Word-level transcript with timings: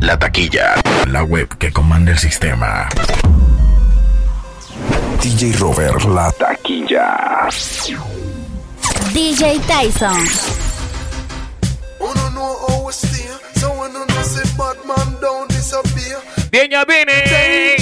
La 0.00 0.18
taquilla, 0.18 0.74
la 1.08 1.22
web 1.24 1.48
que 1.58 1.72
comanda 1.72 2.12
el 2.12 2.18
sistema. 2.18 2.88
DJ 5.20 5.56
Robert, 5.58 6.04
la 6.04 6.30
taquilla. 6.32 7.48
DJ 9.12 9.60
Tyson. 9.66 10.28
Bien, 16.50 16.70
ya 16.70 16.84
viene. 16.84 17.12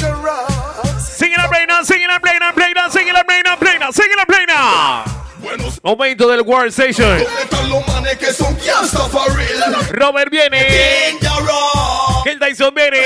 Dangerous. 0.00 1.02
Sigue 1.18 1.36
la 1.36 1.48
plena, 1.48 1.84
sigue 1.84 2.06
la 2.06 2.18
plena, 2.18 2.52
plena, 2.52 2.90
sigue 2.90 3.12
la 3.12 3.24
plena, 3.24 3.56
plena, 3.58 3.92
sigue 3.92 4.16
la 4.16 4.26
plena. 4.26 5.15
Momento 5.86 6.26
del 6.26 6.40
World 6.40 6.72
Station. 6.72 7.16
Robert 9.92 10.30
viene. 10.30 10.66
Dangerous. 11.20 12.15
Que 12.26 12.32
el 12.32 12.40
Tyson 12.40 12.74
viene. 12.74 12.98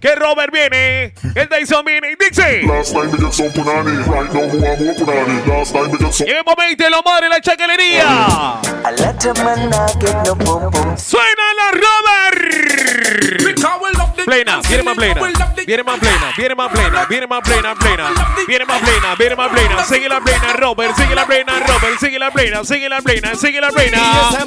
Que 0.00 0.14
Robert 0.14 0.52
viene. 0.52 1.12
El 1.34 1.48
Tyson 1.48 1.84
viene. 1.84 2.12
Y 2.12 2.14
dice. 2.14 2.62
Last 2.62 2.92
time 2.92 3.10
we 3.10 3.18
get 3.18 3.32
some 3.32 3.50
punani, 3.50 4.06
right 4.06 4.32
now 4.32 4.46
more 4.46 4.76
more 4.76 4.94
punani. 4.94 5.44
Last 5.48 5.72
time 5.72 5.90
we 5.90 5.98
get 5.98 6.14
some. 6.14 6.30
En 6.30 6.36
el 6.36 6.44
momento 6.44 6.84
de 6.84 6.90
la 6.90 7.02
madre 7.02 7.28
la 7.28 7.40
chacalería. 7.40 8.60
I 8.84 8.92
let 9.00 9.26
a 9.26 9.34
man 9.42 9.68
not 9.68 9.98
get 9.98 10.14
no 10.24 10.36
boom 10.36 10.70
boom. 10.70 10.96
Suena 10.96 11.42
la 11.56 11.72
Robert. 11.72 12.52
Plena, 14.24 14.60
viene 14.68 14.82
más 14.84 14.94
plena, 14.94 15.20
viene 15.66 15.82
más 15.82 15.98
plena, 15.98 16.32
viene 16.36 16.54
más 16.54 16.70
plena, 16.70 17.06
viene 17.06 17.26
más 17.26 17.40
plena, 17.42 17.74
plena, 17.74 18.10
viene 18.46 18.64
más 18.64 18.80
plena, 18.80 19.14
viene 19.16 19.36
más 19.36 19.50
plena, 19.50 19.84
sigue 19.84 20.08
la 20.08 20.20
plena, 20.20 20.52
Robert, 20.52 20.96
sigue 20.96 21.14
la 21.14 21.26
plena, 21.26 21.52
Robert, 21.60 21.98
sigue 21.98 22.18
la 22.18 22.30
plena, 22.30 22.64
sigue 22.64 22.88
la 22.88 23.00
plena, 23.00 23.34
sigue 23.34 23.60
la 23.60 23.70
plena. 23.70 23.98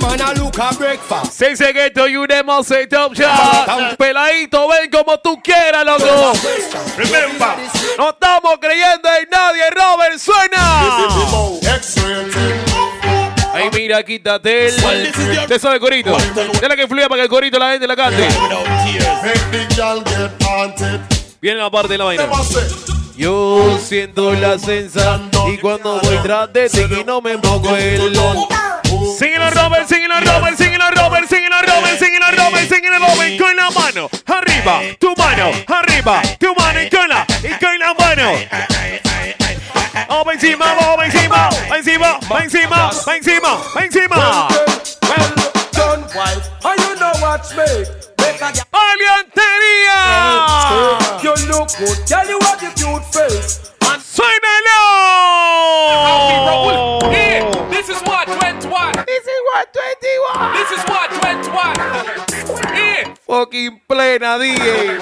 man 0.01 0.21
a 0.21 0.33
look 0.33 0.57
a 0.59 0.71
breakfast. 0.71 1.33
Seis 1.33 1.57
segundos 1.57 2.09
y 2.09 2.15
un 2.15 2.27
demo 2.27 2.63
say 2.63 2.87
top 2.87 3.13
shot. 3.13 3.97
Peladito, 4.05 4.67
ven 4.67 4.91
como 4.91 5.17
tú 5.17 5.41
quieras, 5.41 5.83
loco. 5.83 6.33
Remember, 6.95 7.57
no 7.97 8.09
estamos 8.11 8.59
creyendo 8.61 9.09
en 9.19 9.27
nadie, 9.31 9.63
Robert, 9.71 10.19
suena. 10.19 11.09
Ay, 13.51 13.69
mira, 13.73 14.03
quítate 14.03 14.67
el. 14.67 15.47
Te 15.47 15.57
sabe 15.57 15.75
el 15.75 15.81
corito. 15.81 16.15
Dale 16.61 16.75
que 16.75 16.87
fluya 16.87 17.09
para 17.09 17.21
que 17.21 17.23
el 17.23 17.29
corito 17.29 17.57
la 17.57 17.71
gente 17.71 17.87
la 17.87 17.95
cante. 17.95 18.27
Viene 21.41 21.59
la 21.59 21.71
parte 21.71 21.93
de 21.93 21.97
la 21.97 22.03
vaina. 22.03 22.29
Yo 23.17 23.79
siento 23.83 24.33
la 24.33 24.59
sensación 24.59 25.31
y 25.51 25.57
cuando 25.57 25.99
voy 25.99 26.17
tras 26.21 26.53
de 26.53 26.69
ti 26.69 27.03
no 27.03 27.21
me 27.21 27.39
pongo 27.39 27.75
el 27.75 28.13
Síguelo 29.17 29.49
Robert, 29.51 29.87
síguelo 29.87 30.19
Robert, 30.19 30.57
síguelo 30.57 30.89
Robert, 30.91 31.29
síguelo 31.29 31.61
Robert, 31.61 31.99
síguelo 31.99 32.31
Robert, 32.31 32.69
síguelo 32.69 32.99
Robert 32.99 33.37
con 33.39 33.55
la 33.55 33.69
mano 33.71 34.09
arriba, 34.25 34.81
tu 34.99 35.13
mano 35.15 35.51
arriba, 35.67 36.21
tu 36.39 36.53
mano 36.55 36.81
y 36.81 36.89
con 36.89 37.07
la 37.07 37.25
y 37.43 37.53
con 37.59 37.79
la 37.79 37.93
mano. 37.93 38.31
Encima, 40.35 40.75
vamos 40.75 41.05
encima, 41.05 41.49
va 41.71 41.77
encima, 41.77 42.19
va 42.29 42.43
encima, 42.43 42.91
va 43.07 43.15
encima, 43.15 43.57
va 43.73 43.83
encima. 43.85 44.47
Well 45.01 45.33
done, 45.71 46.03
wife. 46.13 46.49
And 46.65 46.79
you 46.81 46.95
know 46.97 47.13
what's 47.21 47.55
me. 47.55 47.85
Make 48.19 48.41
a 48.41 48.51
girl 48.51 48.65
¡Aliantería! 48.73 49.97
You 51.23 51.33
look 51.47 51.69
good, 51.77 52.05
girl. 52.05 52.27
You 52.27 52.39
have 52.41 52.59
the 52.59 52.67
cute 52.75 53.05
face. 53.13 53.74
And 53.91 54.01
¡Suénalo! 54.01 54.79
Oh. 56.47 56.99
This 57.69 57.89
is 57.89 58.01
what 58.03 58.25
21. 58.27 58.91
This 59.05 59.25
is 59.27 59.39
what 59.53 59.73
21. 59.73 60.53
This 60.55 60.71
is 60.71 60.83
what 60.89 61.09
21. 61.11 61.75
Yeah. 62.75 63.13
Fucking 63.27 63.81
plena, 63.87 64.37
DJ. 64.39 64.99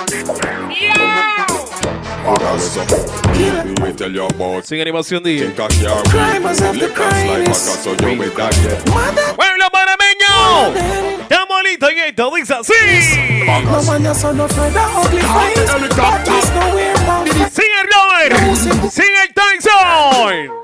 We 3.82 3.92
tell 3.94 4.12
you 4.12 4.26
about 4.26 4.66
Sin 4.66 4.80
animación, 4.80 5.24
DJ. 5.24 5.54
Climbers 5.56 6.62
of 6.62 6.78
the 6.80 6.90
kindness. 6.90 7.88
¡Pueblo 9.36 9.70
panameño! 9.72 10.74
¡Estamos 11.22 11.64
listos 11.64 11.90
en 11.90 11.98
esto! 12.00 12.32
¡Dice 12.36 12.54
así! 12.54 12.74
¡Sigue 18.56 19.24
el 19.24 19.34
Tyson! 19.34 20.52
¡Plena 20.52 20.63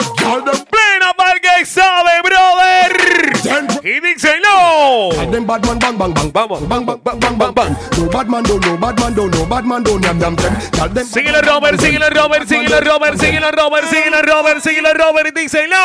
díselo! 5.30 5.32
Them 5.32 5.46
bad 5.46 5.66
man 5.66 5.80
bang 5.80 5.98
bang 5.98 6.14
bang 6.14 6.32
Vamos. 6.32 6.62
bang 6.62 6.86
bang 6.86 7.00
bang 7.04 7.20
bang 7.20 7.38
bang 7.38 7.54
bang. 7.54 7.76
No 7.98 8.10
bad 8.10 8.30
man 8.30 8.44
don't 8.44 8.66
no 8.66 8.78
bad 8.78 9.00
man 9.00 9.14
don't 9.14 9.34
no 9.34 9.46
bad 9.46 9.66
man 9.66 9.84
don't 9.84 10.04
yam 10.04 10.20
yam 10.20 10.36
them. 10.36 10.56
Tell 10.72 10.90
them 10.90 11.06
Síguelo 11.06 11.42
Robert, 11.42 11.80
síguelo 11.80 12.10
Robert, 12.10 12.48
síguelo 12.48 12.80
Robert, 12.82 13.18
síguelo 13.20 13.52
Robert, 13.52 13.86
síguelo 13.90 14.22
Robert, 14.22 14.62
síguelo 14.62 14.94
Robert 14.94 15.28
y 15.28 15.32
díselo. 15.32 15.76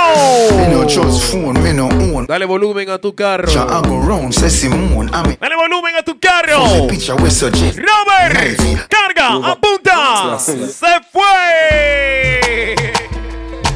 no 0.70 0.86
trust 0.86 1.32
phone, 1.32 1.60
me 1.62 1.72
no 1.72 1.88
own. 1.88 2.26
Dale 2.26 2.46
volumen 2.46 2.90
a 2.90 2.98
tu 2.98 3.14
carro. 3.14 3.52
Dale 3.52 5.56
volumen 5.56 5.94
a 5.96 6.02
tu 6.02 6.18
carro. 6.18 6.64
Robert, 6.64 6.90
carga, 8.88 9.50
apunta. 9.50 10.38
Se 10.38 11.00
fue. 11.12 12.74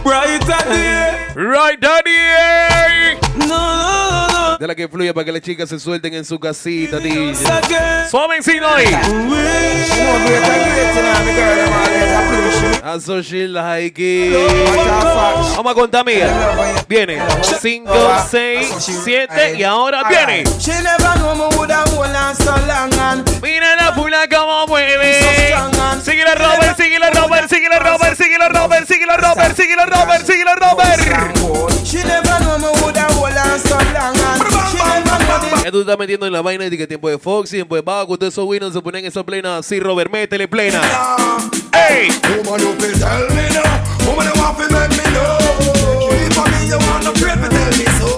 Right 0.04 0.40
there. 0.46 1.32
Right, 1.34 1.78
Daddy. 1.78 2.67
Dale 4.58 4.74
que 4.74 4.88
fluya 4.88 5.14
para 5.14 5.24
que 5.24 5.32
las 5.32 5.42
chicas 5.42 5.68
se 5.68 5.78
suelten 5.78 6.14
en 6.14 6.24
su 6.24 6.38
casita, 6.38 6.98
DJ. 6.98 7.32
no. 7.32 7.48
Again. 7.48 8.08
Suavecito 8.10 8.66
ahí. 8.66 8.86
We. 9.30 9.58
A 12.82 12.98
social 13.00 13.52
like 13.52 13.98
it. 13.98 14.32
Vamos 15.56 15.72
a 15.72 15.74
contar, 15.74 16.00
amiga. 16.00 16.84
Viene 16.88 17.18
5, 17.42 17.92
6, 18.30 18.74
7 19.04 19.54
y 19.58 19.62
ahora 19.62 20.04
viene. 20.08 20.44
She 20.58 20.72
so 20.72 22.54
and 22.54 23.42
Mira 23.42 23.76
la 23.76 23.94
pula 23.94 24.27
como 24.48 24.66
mueve. 24.68 25.20
Síguela 26.02 26.34
Robert, 26.34 26.76
síguela 26.76 27.10
Robert, 27.10 27.20
Robert, 27.20 27.48
síguela 27.48 27.78
Robert, 27.78 28.16
Robert, 28.16 29.56
síguela 30.26 30.54
Robert, 30.54 31.00
Robert. 31.04 31.84
she 31.84 31.98
never 31.98 32.38
know 32.40 32.58
me 32.58 32.68
woulda 32.80 33.06
hold 33.12 33.36
on 33.36 33.58
so 33.58 33.76
Ya 35.62 35.70
tú 35.70 35.80
estás 35.80 35.98
metiendo 35.98 36.26
en 36.26 36.32
la 36.32 36.40
vaina 36.40 36.64
de 36.64 36.78
que 36.78 36.86
tiempo 36.86 37.10
de 37.10 37.18
Fox, 37.18 37.50
tiempo 37.50 37.74
de 37.74 37.82
Baco, 37.82 38.16
todos 38.16 38.32
esos 38.32 38.46
winners 38.46 38.72
se 38.72 38.80
ponen 38.80 39.04
esa 39.04 39.22
plena 39.22 39.58
así, 39.58 39.80
Robert, 39.80 40.10
métele 40.10 40.48
plena. 40.48 40.80
¡Ey! 41.90 42.08
You. 42.08 42.42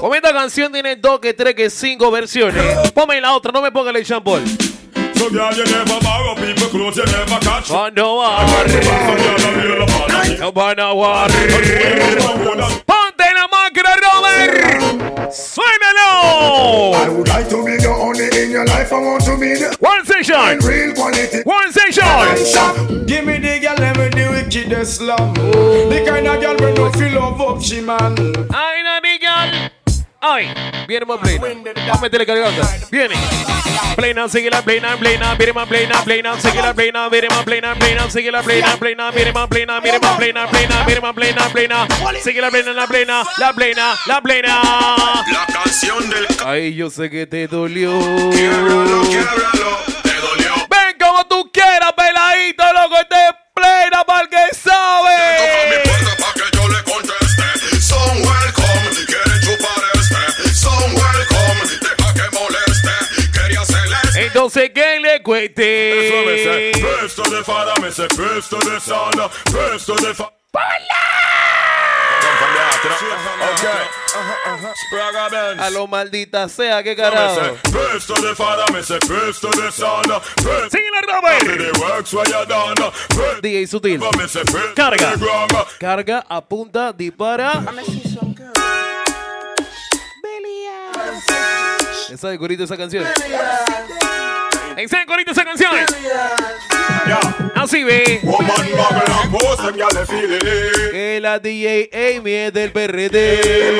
Como 0.01 0.15
esta 0.15 0.33
canción 0.33 0.73
tiene 0.73 0.97
dos, 0.97 1.21
que 1.21 1.35
tres, 1.35 1.55
que 1.55 1.69
cinco 1.69 2.11
versiones. 2.11 2.91
Ponme 2.95 3.21
la 3.21 3.35
otra, 3.35 3.53
no 3.53 3.61
me 3.61 3.71
ponga 3.71 3.91
el 3.91 4.05
champol. 4.05 4.43
So 5.21 5.29
girl, 5.29 5.53
you 5.53 5.65
never 5.67 6.01
borrow 6.01 6.35
people 6.35 6.69
clothes, 6.69 6.97
you 6.97 7.05
never 7.05 7.39
catch. 7.41 7.71
Oh, 7.71 7.75
Cuando 7.75 8.17
va, 8.17 8.49
So 8.49 8.65
girl, 9.21 9.53
you 9.53 9.69
real 9.69 9.83
apology. 9.83 10.39
no 10.39 10.51
van 10.51 10.79
war. 10.97 11.29
Ponte 12.87 13.27
la 13.37 13.47
máquina, 13.53 13.93
Robert. 14.01 15.31
¡Suénalo! 15.31 16.95
I 16.95 17.09
would 17.11 17.29
like 17.29 17.49
to 17.51 17.63
be 17.65 17.77
the 17.77 17.89
only 17.91 18.29
in 18.43 18.51
your 18.51 18.65
life. 18.65 18.91
I 18.93 18.99
want 18.99 19.23
to 19.27 19.37
be 19.37 19.53
the 19.55 19.77
One 19.81 20.05
station. 20.07 20.59
real 20.67 20.95
quality. 20.95 21.43
One 21.45 21.71
station. 21.71 23.05
Give 23.07 23.25
me 23.27 23.39
the 23.39 23.61
girl, 23.61 23.77
let 23.77 23.99
me 23.99 24.09
the 24.09 24.31
wickedest 24.33 24.97
slum. 24.97 25.35
The 25.35 26.03
kind 26.09 26.27
of 26.29 26.41
girl 26.41 26.57
we 26.59 26.73
no 26.73 26.91
feel 26.93 27.13
love 27.21 27.41
up, 27.43 27.63
she 27.63 27.81
man. 27.83 28.17
Ay, 28.51 28.83
no 28.83 28.99
digan. 29.05 29.71
Ay, 30.23 30.53
viene 30.87 31.07
más 31.07 31.19
plena. 31.19 31.47
Vamos 31.75 31.99
a 31.99 32.01
meterle 32.03 32.27
cargando. 32.27 32.63
Viene. 32.91 33.15
Plena, 33.97 34.29
sigue 34.29 34.51
la 34.51 34.63
plena, 34.63 34.97
plena, 34.99 35.35
viene 35.35 35.53
más 35.53 35.67
plena, 35.67 36.05
plena, 36.05 36.41
sigue 36.41 36.61
la 36.63 36.75
plena, 36.75 37.09
viene 37.09 37.29
más 37.29 37.43
plena, 37.43 37.75
plena, 37.75 38.11
sigue 38.11 38.31
la 38.31 38.43
plena, 38.43 38.77
plena, 38.77 39.11
viene 39.11 39.33
más 39.33 39.49
plena, 39.49 39.81
viene 39.81 39.99
más 39.99 40.17
plena, 40.17 40.47
plena, 40.49 40.85
viene 40.85 41.01
más 41.01 41.15
plena, 41.15 41.49
plena, 41.49 41.87
sigue 42.23 42.41
la 42.41 42.51
plena, 42.51 42.73
la 42.73 42.87
plena, 42.87 43.23
la 43.39 43.53
plena, 43.53 43.95
la 44.07 44.21
plena. 44.21 44.63
La 45.33 45.47
canción 45.53 46.09
del. 46.11 46.27
Ay, 46.45 46.75
yo 46.75 46.91
sé 46.91 47.11
que 47.11 47.27
te 47.27 47.49
dolió. 47.49 47.99
Quiebralo, 48.31 49.03
quiebralo, 49.03 49.79
te 50.03 50.15
dolió. 50.15 50.55
Ven 50.69 50.97
como 50.99 51.27
tú 51.27 51.51
quieras, 51.51 51.93
peladito, 51.95 52.65
loco, 52.75 52.97
este 53.01 53.17
plena, 53.55 54.05
porque 54.07 54.55
heart, 72.81 72.85
you 72.85 73.39
know? 73.39 73.53
Okay. 73.53 74.75
Sprague 74.75 75.31
Benz. 75.31 75.61
A 75.61 75.71
lo 75.71 75.87
maldita 75.87 76.49
sea, 76.49 76.83
qué 76.83 76.91
Me 76.91 76.97
say, 76.97 77.11
carajo. 77.11 77.57
praise 77.71 78.07
to 78.07 78.15
the 78.15 78.35
Father, 78.35 78.73
me 78.73 78.83
say 78.83 78.99
praise 78.99 79.39
to 79.41 79.49
the 79.49 79.71
Son, 79.71 80.03
praise 80.37 80.71
Síguele, 80.71 81.01
to 81.01 81.13
Robert. 81.13 81.45
the 81.59 81.81
works 81.81 82.13
where 82.13 82.27
you 82.29 82.47
done. 82.47 82.77
Praise 83.09 83.41
DJ 83.43 83.67
Sutil. 83.67 84.01
me 84.19 84.27
Carga. 84.75 85.17
Carga, 85.79 86.25
apunta, 86.29 86.93
dispara. 86.93 87.63
Esa 92.11 92.29
de 92.57 92.65
esa 92.65 92.77
canción. 92.77 93.05
Esa 94.77 94.99
de 94.99 95.07
corito 95.07 95.33
esa 95.33 95.45
canción. 95.45 95.71
Yeah. 95.73 97.21
Así 97.57 97.85
ve. 97.85 98.21
Que 100.91 101.19
la 101.21 101.39
DJ 101.39 101.91
Amy 101.93 102.33
es 102.33 102.53
del 102.53 102.73
PRD. 102.73 103.77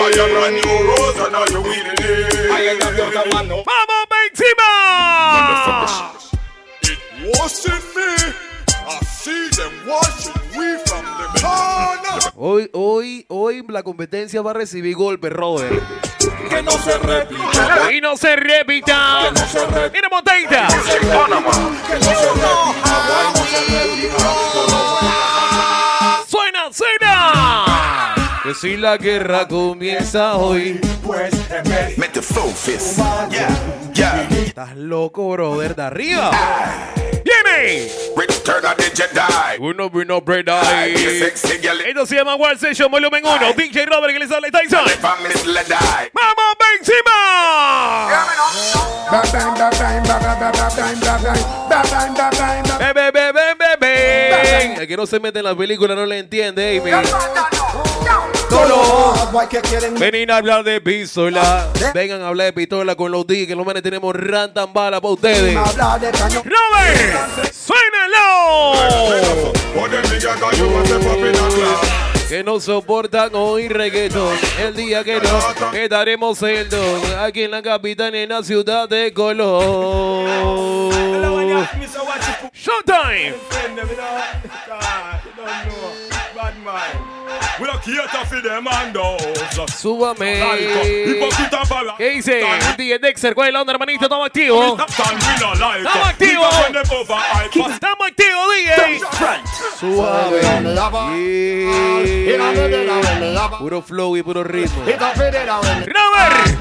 ¡Vamos 3.67 4.09
encima! 4.31 4.71
Hoy, 12.37 12.71
hoy, 12.73 13.27
hoy 13.29 13.65
la 13.69 13.83
competencia 13.83 14.41
va 14.41 14.53
a 14.53 14.55
recibir 14.55 14.97
golpe, 14.97 15.29
Robert. 15.29 15.83
Que 16.49 16.63
no 16.63 16.71
se 16.73 16.97
repita. 16.99 17.93
Y 17.93 18.01
no 18.01 18.17
se 18.17 18.37
repita. 18.37 19.31
Mira, 19.93 20.09
Monteita. 20.11 20.69
Suena, 26.27 26.73
suena. 26.73 27.70
Que 28.43 28.55
si 28.55 28.77
la 28.79 28.97
guerra 28.97 29.47
comienza 29.47 30.37
hoy. 30.37 30.81
Make 31.99 32.13
the 32.13 32.23
flow 32.23 32.49
fist. 32.49 32.99
Yeah, 33.31 33.49
yeah. 33.93 34.27
Estás 34.31 34.75
loco, 34.77 35.29
brother, 35.29 35.77
de 35.77 35.83
arriba. 35.83 36.31
¡Viene! 37.23 37.91
Return 38.17 38.65
of 38.65 38.77
the 38.77 38.91
Jedi. 38.95 39.59
Uno 39.59 39.91
vino 39.91 40.23
girl. 40.25 40.45
Esto 41.87 42.07
se 42.07 42.17
llama 42.17 42.35
World 42.37 42.59
Session 42.59 42.91
Volumen 42.91 43.27
1. 43.27 43.53
DJ 43.53 43.85
Robert 43.85 44.15
que 44.15 44.21
les 44.21 44.33
habla 44.33 44.49
Tyson. 44.51 44.87
¡Vamos 45.03 46.57
encima! 46.79 48.09
Bebe, 52.79 53.11
bebe, 53.11 53.55
bebe. 53.59 54.75
El 54.81 54.89
que 54.89 54.97
no 54.97 55.07
se 55.07 55.21
mete 55.21 55.41
en 55.41 55.45
la 55.45 55.55
película 55.55 55.95
no 55.95 56.07
le 56.07 56.19
entiende, 56.19 56.79
Amy. 56.79 56.91
Venir 59.99 60.33
a 60.33 60.37
hablar 60.37 60.65
de 60.65 60.81
pistola. 60.81 61.69
Vengan 61.95 62.23
a 62.23 62.29
hablar 62.29 62.47
de 62.47 62.53
pistola 62.53 62.95
con 62.95 63.13
los 63.13 63.27
D, 63.27 63.47
que 63.47 63.55
los 63.55 63.65
manes 63.65 63.83
tenemos 63.83 64.15
rantan 64.15 64.73
bala 64.73 65.01
para 65.01 65.15
ustedes. 65.15 65.55
¡Robert! 65.55 67.53
¡Suénalo! 67.53 68.73
Que 72.29 72.45
no 72.45 72.61
soportan 72.61 73.35
oír 73.35 73.73
reggaeton. 73.73 74.39
El 74.61 74.75
día 74.77 75.03
que 75.03 75.21
no 75.21 75.73
estaremos 75.73 76.43
el 76.43 76.69
don. 76.69 77.01
Aquí 77.21 77.43
en 77.43 77.51
la 77.51 77.63
capital, 77.63 78.15
en 78.15 78.29
la 78.29 78.43
ciudad 78.43 78.89
de 78.89 79.13
Colón. 79.13 80.91
Showtime. 82.55 83.35
We 87.59 87.67
don't 87.67 87.81
cater 87.83 88.25
for 88.27 88.41
them 88.43 88.67
and 88.69 88.95
those. 88.95 89.73
Súbame. 89.77 90.41
¿Qué 91.99 92.11
dice? 92.11 92.43
DJ 92.77 92.99
Dexter, 92.99 93.35
¿cuál 93.35 93.49
es 93.49 93.55
la 93.55 93.61
onda, 93.61 93.73
hermanito? 93.73 94.05
Estamos 94.05 94.27
activos. 94.27 94.79
Estamos 94.89 96.09
activos. 96.09 96.55
Estamos 97.71 98.07
activos, 98.09 98.47
DJ. 98.57 99.01
Suave. 99.79 100.41
Yeah. 102.21 103.59
Puro 103.59 103.83
flow 103.83 104.17
y 104.17 104.23
puro 104.23 104.45
ritmo. 104.45 104.83
Robert. 104.85 106.61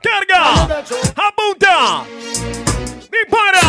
Carga. 0.00 0.84
Apunta. 1.16 2.04
Dispara. 3.10 3.60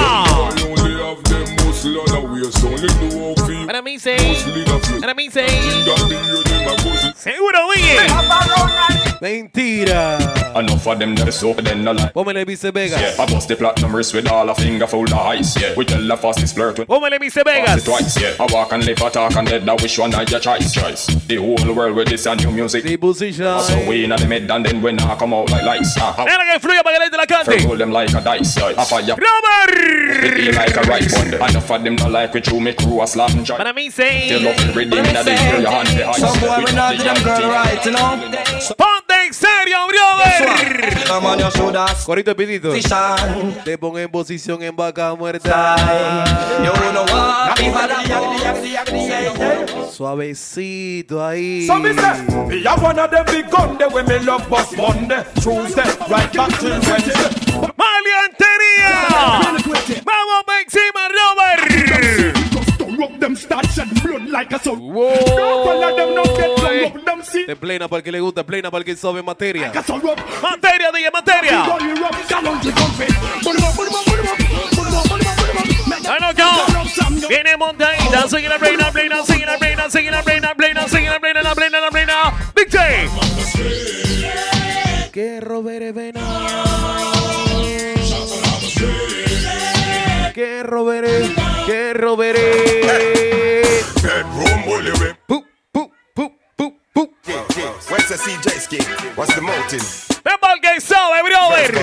I 1.83 1.87
only 1.87 1.99
have 1.99 2.11
them 2.11 2.11
muscle 2.11 2.15
on 2.15 2.29
the 2.29 2.29
waist, 2.31 2.63
only 2.63 2.87
know 3.09 3.33
how 3.35 3.47
feel. 3.47 3.65
Para 3.67 3.81
mí, 3.81 3.97
sí. 3.99 4.11
Muscle 4.11 4.57
in 4.57 4.65
the 4.65 4.79
face. 4.79 4.99
Para 5.01 5.13
mí, 5.15 5.29
sí. 5.31 5.41
That 5.41 5.97
thing 6.07 6.23
you 6.25 6.43
do, 6.43 6.55
my 6.63 6.75
pussy. 6.77 7.11
Seguro, 7.15 7.59
DJ. 7.73 9.11
Mentira. 9.21 10.17
Enough 10.55 10.87
of 10.87 10.99
them 10.99 11.15
that 11.15 11.27
is 11.27 11.35
so 11.35 11.53
then 11.53 11.83
no 11.83 11.91
lie. 11.93 12.11
Pómele 12.13 12.45
Vice 12.45 12.71
Vegas. 12.71 12.99
Yeah, 12.99 13.23
I 13.23 13.25
bust 13.31 13.47
the 13.47 13.55
platinum 13.55 13.95
wrist 13.95 14.13
with 14.13 14.27
all 14.29 14.49
a 14.49 14.55
finger 14.55 14.85
full 14.87 15.05
of 15.05 15.13
ice. 15.13 15.59
Yeah, 15.59 15.73
we 15.75 15.85
tell 15.85 16.05
the 16.05 16.17
fastest 16.17 16.55
flirt 16.55 16.77
when 16.77 16.87
Pómele 16.87 17.19
Vice 17.19 17.33
pass 17.35 17.43
Vegas. 17.45 17.83
it 17.83 17.85
twice. 17.89 18.21
Yeah, 18.21 18.33
I 18.39 18.47
walk 18.51 18.73
and 18.73 18.85
live, 18.85 19.01
I 19.01 19.09
talk 19.09 19.35
and 19.35 19.47
dead. 19.47 19.65
Now 19.65 19.75
which 19.77 19.97
one 19.97 20.13
I 20.13 20.23
your 20.23 20.39
choice? 20.39 20.73
Choice. 20.73 21.05
The 21.27 21.37
whole 21.37 21.73
world 21.73 21.95
with 21.95 22.09
this 22.09 22.25
and 22.25 22.43
new 22.43 22.51
music. 22.51 22.83
Sí, 22.83 22.99
position. 22.99 23.59
So 23.61 23.89
we 23.89 24.03
in 24.03 24.09
the 24.09 24.27
mid 24.27 24.49
and 24.51 24.65
then 24.65 24.81
when 24.81 24.99
I 24.99 25.15
come 25.15 25.33
out 25.33 25.49
like 25.51 25.63
lights. 25.63 25.95
Uh, 25.97 26.13
I 26.17 27.25
Déjala 27.45 27.45
que 27.45 27.47
fluya 27.47 27.47
para 27.47 27.47
que 27.47 27.49
la 27.49 27.49
gente 27.49 27.51
la 27.51 27.55
cante. 27.57 27.67
roll 27.67 27.77
them 27.77 27.91
like 27.91 28.13
a 28.13 28.21
dice. 28.21 28.57
Yeah, 28.57 28.81
I 28.81 28.85
fire 28.85 29.03
it 29.03 29.19
Robert. 29.19 30.35
be 30.35 30.51
like 30.51 30.77
a 30.77 30.81
right 30.81 31.11
one. 31.13 31.33
Enough 31.49 31.71
of 31.71 31.83
them 31.83 31.95
not 31.95 32.11
like 32.11 32.33
we 32.33 32.41
through 32.41 32.59
me 32.61 32.73
crew 32.73 33.01
a 33.01 33.07
slam 33.07 33.43
joy. 33.43 33.57
Para 33.57 33.73
mí, 33.73 33.89
They 33.91 34.29
sí. 34.29 34.43
love 34.43 34.55
it, 34.59 34.75
redeem 34.75 35.05
in 35.05 35.13
the 35.13 35.31
year, 35.31 35.59
your 35.61 35.71
hand 35.71 35.87
the 35.89 36.03
ice. 36.07 36.19
Some 36.19 36.39
boy 36.39 36.57
We 36.57 36.65
we 36.65 36.71
not 36.73 36.75
not 36.75 36.97
the 36.97 37.03
them 37.03 37.23
girl 37.23 37.39
young 37.41 37.51
right, 37.51 37.85
you 37.85 37.91
know. 37.91 38.75
Ponte 38.77 39.10
en 39.31 39.33
serio, 39.33 39.77
brother. 39.87 41.07
Corito. 42.05 42.35
Position. 42.35 43.55
Te 43.63 43.77
pongo 43.77 43.97
en 43.99 44.09
posición 44.09 44.61
en 44.61 44.75
vaca 44.75 45.15
muerta. 45.15 45.75
Suavecito 49.91 51.25
ahí. 51.25 51.67
So 51.67 51.79
me 51.79 51.93
say, 51.93 52.21
me 52.47 52.63
have 52.63 52.81
one 52.83 52.99
of 52.99 53.11
them 53.11 53.25
big 53.25 53.49
gun 53.49 53.77
there 53.77 53.89
when 53.89 54.05
me 54.07 54.19
love 54.19 54.47
bus 54.49 54.75
Monday, 54.75 55.23
Tuesday, 55.35 55.83
right 56.09 56.31
back 56.33 56.59
till 56.59 56.71
Wednesday. 56.71 57.13
¡Maliantería! 57.77 58.91
¡Vamos 60.03 60.43
pa' 60.45 60.61
encima, 60.61 61.07
Robert! 61.09 62.40
Wow. 64.75 65.11
De 67.47 67.55
plena 67.55 67.87
para 67.87 67.97
el 67.99 68.03
que 68.03 68.11
le 68.11 68.19
gusta, 68.19 68.43
plena 68.43 68.69
para 68.71 68.79
el 68.79 68.85
que 68.85 68.95
sabe 68.95 69.21
materia. 69.23 69.71
Materia, 70.41 70.91
DJ, 70.91 71.11
materia. 71.11 71.63
Viene 77.29 77.55
montadita, 77.57 78.27
sigue 78.27 78.49
la 78.49 78.59
plena, 78.59 78.91
plena, 78.91 79.23
sigue 79.23 79.45
la 79.45 79.57
plena, 79.57 79.89
sigue 79.89 80.11
la 80.11 80.23
plena, 80.23 80.53
plena, 80.55 80.87
sigue 80.87 81.09
la 81.09 81.19
plena, 81.19 81.41
la 81.41 81.55
plena, 81.55 81.79
la 81.79 81.89
plena. 81.89 82.33
Big 82.55 82.69
J. 82.69 82.79
Que 85.11 85.39
Robert 85.41 85.93
Vena. 85.93 87.10
Que 90.33 90.63
Robert, 90.63 91.07
que 91.65 91.93
pu, 96.13 96.33
pu, 96.55 96.79
pu. 96.93 97.11
Where's 97.89 98.07
the 98.07 98.15
CJ 98.15 98.59
ski? 98.59 98.77
What's 99.15 99.35
the 99.35 99.41
sabe, 100.79 101.21
brother. 101.23 101.73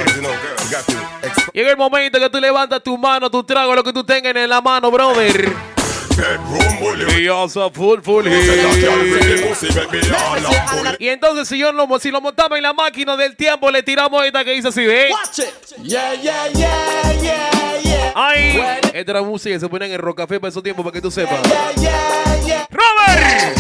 Llega 1.53 1.71
el 1.71 1.77
momento 1.77 2.19
que 2.19 2.31
tú 2.31 2.41
levantas 2.41 2.83
tu 2.83 2.97
mano, 2.97 3.31
tu 3.31 3.45
trago, 3.45 3.75
lo 3.75 3.85
que 3.85 3.93
tú 3.93 4.05
tengas 4.05 4.35
en 4.35 4.49
la 4.49 4.63
mano, 4.63 4.91
brother. 4.91 5.53
Bedroom 6.17 6.81
bully 6.81 7.05
whip. 7.05 7.19
Y 7.19 7.29
full, 7.75 8.01
full 8.01 8.01
bully. 8.01 8.31
Y 10.99 11.09
entonces 11.09 11.49
si 11.49 11.59
yo 11.59 11.71
lo, 11.73 11.87
si 11.99 12.11
lo 12.11 12.23
montamos 12.23 12.57
en 12.57 12.63
la 12.63 12.73
máquina 12.73 13.15
del 13.15 13.37
tiempo, 13.37 13.71
le 13.71 13.83
tiramos 13.83 14.25
esta 14.25 14.43
que 14.43 14.53
dice 14.53 14.69
así. 14.69 14.87
Yeah, 15.83 16.15
yeah, 16.15 16.15
yeah, 16.15 16.49
yeah, 16.49 17.13
yeah. 17.21 17.58
Ay, 18.15 18.61
esta 18.95 19.11
era 19.13 19.23
música 19.23 19.55
que 19.55 19.61
se 19.61 19.69
ponían 19.69 19.91
en 19.91 19.99
Rocafé 19.99 20.41
para 20.41 20.51
esos 20.51 20.63
tiempos, 20.63 20.85
para 20.85 20.93
que 20.93 21.01
tú 21.01 21.11
sepas. 21.11 21.41
Yeah, 21.43 21.73
yeah, 21.77 22.41
yeah. 22.47 22.67
¡Robert! 22.71 23.59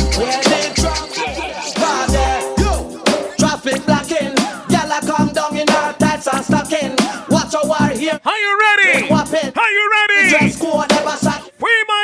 Are 8.25 8.38
you 8.40 8.59
ready? 8.61 9.11
Are 9.11 9.73
you 9.73 9.85
ready? 9.97 10.31
Never 10.31 11.17
shot. 11.21 11.40
La 11.49 11.57
¡Fuimos! 11.59 11.99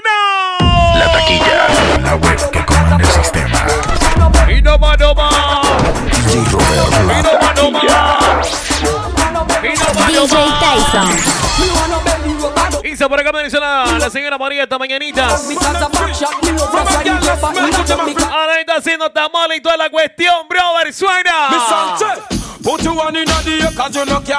taquilla, 1.12 1.68
la 2.02 2.14
web 2.16 2.50
que 2.50 2.64
comanda 2.64 2.96
el 2.96 3.06
sistema. 3.06 3.66
Y 4.48 4.62
no. 4.62 4.78
DJ 4.78 6.44
Robert 6.50 6.82
Y 7.10 7.22
no 7.22 7.32
La 7.32 7.40
taquilla. 7.40 8.18
DJ. 9.62 10.34
Tyson. 10.60 12.13
Dice 12.84 13.08
por 13.08 13.18
acá 13.18 13.32
me 13.32 13.42
dice 13.42 13.58
la, 13.58 13.86
la 13.98 14.10
señora 14.10 14.36
María 14.36 14.64
esta 14.64 14.78
mañanita. 14.78 15.26
Ahora 18.30 18.60
está 18.60 18.76
haciendo 18.76 19.10
tamales 19.10 19.56
y 19.56 19.62
toda 19.62 19.78
la 19.78 19.88
cuestión, 19.88 20.46
brother, 20.46 20.92
suena. 20.92 21.48
Put 22.62 22.82
you 22.82 22.92
one 22.92 23.18
in 23.18 23.24
the 23.24 23.72
cause 23.74 23.94
you 23.94 24.04
look 24.04 24.28
your 24.28 24.38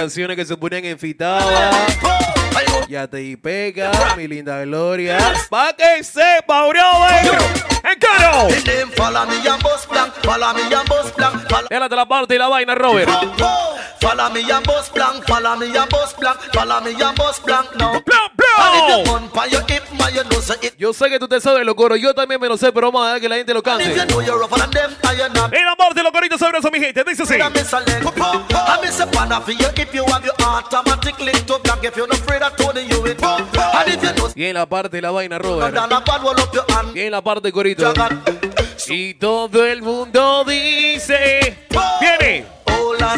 canciones 0.00 0.34
que 0.34 0.46
se 0.46 0.56
ponían 0.56 0.82
en 0.86 0.98
Fitaba. 0.98 1.70
Ya 2.88 3.06
te 3.06 3.22
y 3.22 3.36
pega, 3.36 3.92
mi 4.16 4.26
linda 4.26 4.64
gloria. 4.64 5.18
Pa' 5.50 5.74
que 5.74 6.02
sepa, 6.02 6.66
¡En 6.66 7.98
caro! 7.98 8.48
Déjate 11.68 11.96
la 11.96 12.08
parte 12.08 12.34
y 12.34 12.38
la 12.38 12.48
vaina, 12.48 12.74
Robert. 12.74 13.10
Follow 14.00 14.30
me 14.30 14.40
and 14.50 14.64
plan, 14.64 15.22
follow 15.26 15.56
me 15.58 15.66
and 15.66 15.90
plan, 15.90 16.34
follow 16.54 16.80
me 16.80 16.92
and 16.92 17.16
plan, 17.44 17.64
no. 17.78 18.02
Plan. 18.02 18.29
Yo 20.78 20.92
sé 20.92 21.08
que 21.08 21.18
tú 21.18 21.28
te 21.28 21.40
sabes 21.40 21.64
los 21.64 21.74
coros, 21.74 21.98
yo 22.00 22.14
también 22.14 22.40
me 22.40 22.48
lo 22.48 22.56
sé, 22.56 22.72
pero 22.72 22.90
vamos 22.90 23.02
a 23.02 23.06
dejar 23.06 23.20
que 23.20 23.28
la 23.28 23.36
gente 23.36 23.54
lo 23.54 23.62
cante. 23.62 23.84
Y 23.84 23.94
la 23.94 25.76
parte 25.76 25.94
de 25.94 26.02
los 26.02 26.12
coritos 26.12 26.40
sabrosos, 26.40 26.70
mi 26.72 26.80
gente, 26.80 27.04
dice 27.04 27.22
así. 27.22 27.34
Y 34.34 34.44
en 34.44 34.54
la 34.54 34.66
parte 34.66 34.96
de 34.96 35.02
la 35.02 35.10
vaina, 35.10 35.38
Robert. 35.38 35.76
Y 36.94 37.00
en 37.00 37.10
la 37.10 37.20
parte 37.22 37.48
de 37.48 37.52
corito. 37.52 37.92
Y 38.88 39.14
todo 39.14 39.66
el 39.66 39.82
mundo 39.82 40.44
dice... 40.44 41.66
¡Viene! 42.00 42.46
Hola, 42.64 43.14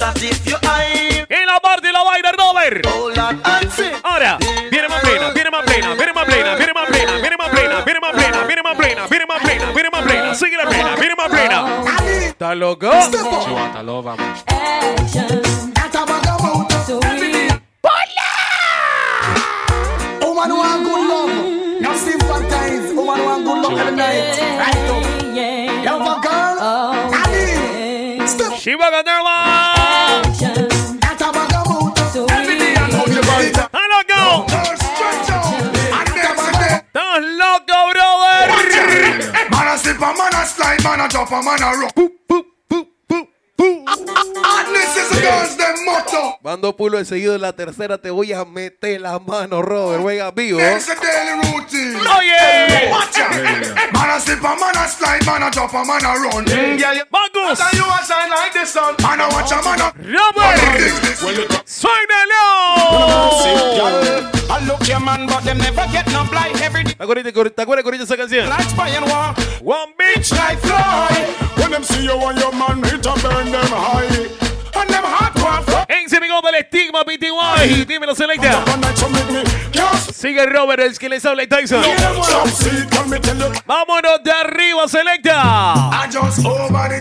en 0.00 1.44
la 1.46 1.60
parte 1.60 1.92
la 1.92 2.02
vaina, 2.02 2.32
Robert. 2.32 2.86
Oh. 2.86 3.10
Ahora, 4.04 4.38
viene 4.70 4.88
más 4.88 5.02
plena, 5.02 5.30
viene 5.32 5.50
más 5.50 5.62
plena, 5.64 5.92
viene 5.94 6.14
más 6.14 6.24
plena, 6.24 6.54
viene 6.54 6.72
más 6.72 6.86
plena, 6.86 7.20
viene 7.20 7.36
más 7.36 7.50
plena, 7.50 7.82
viene 7.84 8.00
más 8.00 8.12
plena, 8.12 8.46
viene 8.46 8.62
más 8.62 8.74
plena, 8.74 9.06
viene 9.06 9.26
más 9.26 9.42
plena, 9.42 9.70
viene 9.72 9.90
más 9.90 10.02
plena, 10.02 10.34
sigue 10.34 10.56
la 10.56 10.66
plena, 10.66 10.96
viene 10.96 11.14
más 11.14 11.28
plena. 11.28 11.66
¿Estás 12.26 12.56
loco? 12.56 12.90
Woman 20.22 20.50
who 20.50 20.56
want 20.58 20.84
good 20.84 21.08
love. 21.08 21.30
Now 21.80 21.94
sympathize. 21.94 22.92
Woman 22.94 23.18
who 23.18 23.24
want 23.26 23.44
good 23.44 23.62
love 23.62 23.78
every 23.78 23.94
night. 23.94 24.38
Right 24.58 24.76
a 26.00 26.20
girl. 26.22 26.58
Step. 28.26 28.52
She. 28.58 28.74
like 40.62 40.84
man 40.84 41.00
a 41.00 41.08
jump, 41.08 41.30
a 41.30 41.42
man 41.42 41.62
a 41.62 41.78
rock. 41.80 41.94
Boop. 41.94 42.21
This 44.82 44.96
is 44.96 45.08
the 45.10 45.20
girls 45.20 45.56
them 45.56 45.84
motto. 45.84 46.38
Mando 46.42 46.76
pulo 46.76 46.98
enseguida 46.98 47.34
en 47.36 47.40
la 47.42 47.52
tercera 47.52 47.98
te 47.98 48.10
voy 48.10 48.32
a 48.32 48.44
meter 48.44 49.00
la 49.00 49.18
mano, 49.18 49.62
Robert. 49.62 50.02
Juega 50.02 50.30
vivo. 50.32 50.58
It's 50.60 50.88
a 50.88 50.94
daily 50.96 51.40
routine. 51.52 51.96
Oye, 51.96 52.90
Watch 52.90 53.18
out. 53.18 53.92
Man 53.92 54.10
a 54.10 54.20
slip 54.20 54.38
a 54.40 54.56
man 54.56 54.76
a 54.76 54.88
slide, 54.88 55.24
man 55.26 55.42
a 55.42 55.50
drop 55.50 55.72
a 55.72 55.84
man 55.84 56.04
a 56.04 56.14
run. 56.18 56.46
You 56.46 57.84
a 57.84 58.04
shine 58.04 58.30
like 58.30 58.52
the 58.52 58.66
sun. 58.66 58.94
Man 59.02 59.20
a 59.20 59.28
watch 59.28 59.52
a 59.52 59.62
man 59.62 59.80
a. 59.80 59.92
Robert, 60.02 60.58
suénalo. 61.66 62.42
I 64.50 64.58
look 64.66 64.86
your 64.86 65.00
man, 65.00 65.26
but 65.26 65.44
them 65.44 65.58
never 65.58 65.86
get 65.92 66.06
no 66.12 66.24
blind. 66.24 66.60
Every 66.60 66.84
day 66.84 67.32
¿Te 67.32 67.62
acuerdas, 67.62 67.84
corito 67.84 68.04
esa 68.04 68.16
canción? 68.16 68.48
like 68.48 68.68
spy 68.68 68.90
and 68.96 69.06
walk. 69.06 69.36
One 69.62 69.94
bitch. 69.98 70.30
like 70.32 70.58
fly. 70.60 71.26
When 71.56 71.70
them 71.70 71.82
see 71.82 72.04
you 72.04 72.12
and 72.12 72.38
your 72.38 72.52
man, 72.52 72.82
it 72.84 73.06
a 73.06 73.14
burn 73.22 73.50
them 73.50 73.66
high. 73.70 74.51
And 74.74 74.88
them 74.88 75.04
del 76.42 76.54
estigma, 76.56 77.04
PTY. 77.04 77.84
Dímelo, 77.84 78.14
selecta. 78.14 78.64
Sigue 80.14 80.46
Robert, 80.46 80.82
el 80.82 80.98
que 80.98 81.08
les 81.08 81.24
habla 81.24 81.42
y 81.42 81.46
Tyson. 81.46 81.82
Vámonos 83.66 84.22
de 84.24 84.32
arriba, 84.32 84.88
selecta. 84.88 85.90
Over 86.44 86.92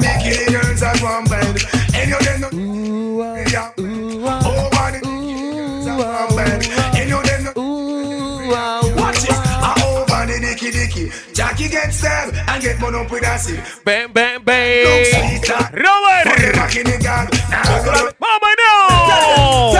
dicky. 10.93 11.11
Jackie 11.33 11.69
get 11.69 11.93
stabbed 11.93 12.35
and 12.35 12.61
get 12.61 12.79
money 12.79 12.97
up 12.97 13.11
with 13.11 13.23
acid. 13.23 13.57
Look 13.57 13.65
sweet. 13.85 15.41
Put 15.41 15.49
it 15.49 15.83
Robert. 15.83 16.55
back 16.55 16.75
in 16.75 16.83
the 16.85 16.97
gang. 16.97 17.29
Now 17.49 17.83
go 17.83 17.91
to- 17.93 18.15
¡Vámonos! 18.19 19.71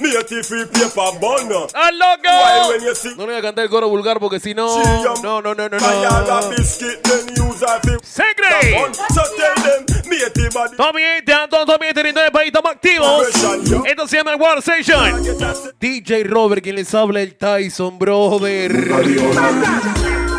Me 0.00 0.16
a 0.16 0.42
free 0.42 0.64
paper 0.66 1.18
bun. 1.20 1.52
¡Al 1.74 1.94
Why 1.94 1.98
loco! 1.98 2.68
when 2.70 2.82
you 2.82 2.94
see 2.94 3.14
No 3.16 3.26
le 3.26 3.32
voy 3.32 3.36
a 3.36 3.42
cantar 3.42 3.64
el 3.64 3.70
coro 3.70 3.88
vulgar 3.88 4.18
porque 4.18 4.40
si 4.40 4.54
no. 4.54 4.82
No, 5.22 5.40
no, 5.40 5.54
no, 5.54 5.54
no, 5.54 5.68
no. 5.68 6.50
biscuit, 6.50 7.02
then 7.02 7.28
use 7.36 7.62
a 7.62 7.80
bun. 7.80 7.98
So 9.14 9.22
tell 9.36 9.54
them, 9.62 9.84
me 10.08 10.16
a 10.24 10.30
tea 10.30 10.48
body. 10.52 10.76
Todo 10.76 10.92
mi 10.92 11.02
gente, 11.02 11.32
a 11.32 11.48
todos 11.48 11.66
todo 11.66 11.78
mi 11.78 11.92
territorio 11.92 12.22
del 12.24 12.32
país, 12.32 12.48
estamos 12.48 12.72
activos. 12.72 13.28
Esto 13.86 14.06
se 14.08 14.16
llama 14.16 14.32
el 14.32 14.40
War 14.40 14.58
Station. 14.58 15.22
DJ 15.80 16.24
Robert, 16.24 16.62
quien 16.62 16.76
les 16.76 16.94
habla, 16.94 17.20
el 17.20 17.36
Tyson, 17.36 17.98
brother. 17.98 18.72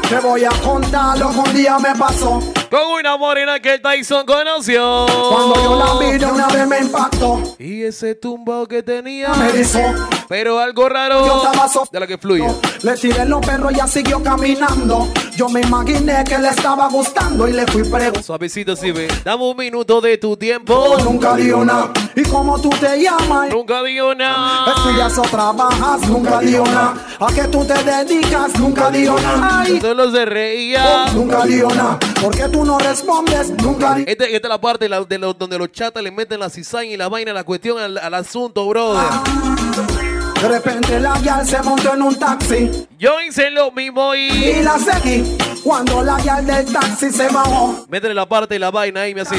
Te 0.10 0.20
voy 0.20 0.46
a 0.46 0.50
contar 0.64 1.18
lo 1.18 1.32
que 1.32 1.38
un 1.38 1.54
día 1.54 1.78
me 1.80 1.94
pasó. 1.94 2.40
Con 2.72 2.92
una 2.98 3.18
morena 3.18 3.60
que 3.60 3.74
el 3.74 3.82
Tyson 3.82 4.26
conoció. 4.26 5.06
Cuando 5.06 5.56
yo 5.56 5.76
la 5.76 6.00
vi 6.00 6.18
de 6.18 6.26
una 6.26 6.48
vez 6.48 6.66
me 6.66 6.80
impactó. 6.80 7.44
Y 7.60 7.84
ese 7.84 8.16
tumbao 8.16 8.66
que 8.68 8.82
tenía. 8.82 9.34
Me 9.34 9.50
erizó. 9.50 9.82
Pero 10.30 10.60
algo 10.60 10.90
raro. 10.90 11.42
De 11.92 12.00
la 12.00 12.08
que 12.08 12.18
fluye. 12.18 12.46
Le 12.84 12.94
tiré 12.96 13.26
los 13.26 13.46
perros 13.46 13.72
y 13.72 13.76
ya 13.76 13.88
siguió 13.88 14.22
caminando. 14.22 15.08
Yo 15.36 15.48
me 15.50 15.62
imaginé 15.62 16.24
que 16.24 16.38
le 16.38 16.50
estaba 16.50 16.88
gustando 16.90 17.48
y 17.48 17.54
le 17.54 17.66
fui 17.68 17.84
preguntando. 17.84 18.22
Suavecito, 18.24 18.76
sí, 18.76 18.92
ve. 18.92 19.08
Dame 19.24 19.44
un 19.44 19.56
minuto 19.58 20.02
de 20.02 20.18
tu 20.18 20.36
tiempo. 20.36 20.98
Nunca 21.04 21.36
dio 21.36 21.64
nada. 21.64 21.92
¿Y 22.16 22.24
cómo 22.24 22.60
tú 22.60 22.70
te 22.70 23.02
llamas? 23.02 23.50
Nunca 23.52 23.84
digo 23.84 24.14
nada. 24.16 24.74
Estudias 24.76 25.18
o 25.18 25.22
trabajas, 25.22 26.02
nunca 26.10 26.40
dio 26.40 26.64
nada. 26.66 26.96
¿A 27.20 27.28
qué 27.34 27.44
tú 27.44 27.64
te 27.66 27.76
dedicas? 27.84 28.58
Nunca 28.60 28.90
dio 28.92 29.16
nada. 29.20 29.66
Solo 29.80 30.12
se 30.12 30.26
reía. 30.26 31.06
nunca 31.14 31.46
dio 31.46 31.68
nada. 31.70 32.00
¿Por 32.22 32.36
qué 32.36 32.50
tú 32.50 32.66
no 32.66 32.80
respondes? 32.80 33.50
Nunca 33.62 33.94
dio 33.96 34.06
Este- 34.08 34.36
esta 34.36 34.48
es 34.48 34.50
la 34.50 34.60
parte 34.60 34.86
de, 34.86 34.90
la- 34.90 35.04
de 35.04 35.18
los- 35.20 35.38
donde 35.38 35.58
los 35.58 35.72
chatas 35.72 36.02
le 36.04 36.12
meten 36.12 36.40
la 36.40 36.50
cizaña 36.50 36.90
y 36.92 36.98
la 36.98 37.08
vaina, 37.08 37.32
la 37.34 37.44
cuestión 37.44 37.78
al, 37.80 37.98
al 37.98 38.14
asunto, 38.14 38.68
brother. 38.68 39.04
De 40.42 40.48
repente 40.48 41.00
la 41.00 41.18
guial 41.20 41.48
se 41.48 41.62
montó 41.64 41.94
en 41.96 42.02
un 42.04 42.16
taxi 42.16 42.88
Yo 43.00 43.20
hice 43.22 43.50
lo 43.50 43.72
mismo 43.72 44.14
y 44.14 44.28
y. 44.28 44.62
la 44.64 44.78
seguí. 44.78 45.38
Cuando 45.64 46.04
la 46.04 46.18
guial 46.18 46.46
del 46.46 46.72
taxi 46.72 47.12
se 47.12 47.28
bajó, 47.30 47.86
Métele 47.90 48.14
la 48.14 48.28
parte 48.28 48.56
de 48.56 48.60
la 48.60 48.72
vaina 48.72 49.02
ahí, 49.02 49.16
me 49.16 49.22
así. 49.22 49.36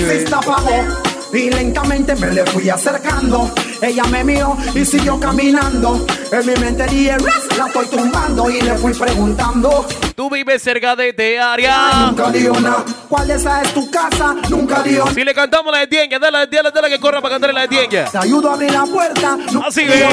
Y 1.32 1.50
lentamente 1.50 2.14
me 2.16 2.32
le 2.32 2.44
fui 2.46 2.68
acercando. 2.68 3.50
Ella 3.80 4.04
me 4.04 4.24
miró 4.24 4.56
y 4.74 4.84
siguió 4.84 5.18
caminando. 5.20 6.04
En 6.32 6.46
mi 6.46 6.54
mente 6.56 6.84
dije, 6.86 7.16
la 7.56 7.66
estoy 7.66 7.86
tumbando. 7.86 8.50
Y 8.50 8.60
le 8.60 8.74
fui 8.76 8.92
preguntando. 8.92 9.86
Tú 10.14 10.28
vives 10.28 10.62
cerca 10.62 10.96
de 10.96 11.10
este 11.10 11.38
área. 11.38 12.06
Nunca 12.08 12.30
dio 12.30 12.52
nada. 12.54 12.84
¿Cuál 13.08 13.28
de 13.28 13.34
esas 13.34 13.62
es 13.62 13.74
tu 13.74 13.90
casa? 13.90 14.34
Nunca 14.48 14.82
dio. 14.82 15.06
Si 15.08 15.24
le 15.24 15.32
cantamos 15.32 15.72
la 15.72 15.80
de 15.80 15.86
Tienga, 15.86 16.18
dale, 16.18 16.46
dale, 16.46 16.70
dale 16.72 16.88
que 16.88 16.98
corra 16.98 17.20
para 17.20 17.34
cantarle 17.34 17.54
la 17.54 17.60
de 17.62 17.68
Tienga. 17.68 18.10
Te 18.10 18.18
ayudo 18.18 18.50
a 18.50 18.54
abrir 18.54 18.72
la 18.72 18.84
puerta. 18.84 19.38
Así 19.66 19.84
ve. 19.84 20.06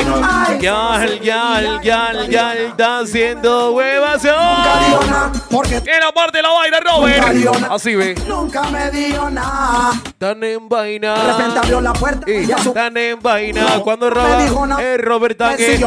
Yal, 0.62 1.20
yal, 1.22 1.82
yal, 1.82 2.30
yal, 2.30 2.58
está 2.58 3.00
haciendo 3.00 3.72
Nunca 3.72 4.18
dio 4.18 5.00
nada. 5.10 5.32
Porque 5.50 5.78
En 5.78 6.00
la 6.00 6.12
parte 6.14 6.38
de 6.38 6.44
la 6.44 6.50
vaina, 6.50 6.80
Robert. 6.80 7.72
Así 7.72 7.96
ve. 7.96 8.16
nunca 8.28 8.64
me 8.64 8.92
dio 8.92 9.30
nada. 9.30 9.92
Están 10.06 10.44
en 10.44 10.70
vaina. 10.70 11.16
De 11.16 11.32
repente 11.32 11.60
abrió 11.60 11.82
la 11.82 11.94
puerta 11.94 12.30
Y 12.30 12.46
y 12.46 12.52
a 12.52 12.58
su 12.58 12.70
están 12.70 12.96
en 12.98 13.20
vaina. 13.22 13.55
Vaina. 13.64 13.80
Cuando 13.84 14.10
roba 14.10 14.82
el 14.82 15.00
Robert 15.00 15.38
Tanque. 15.38 15.80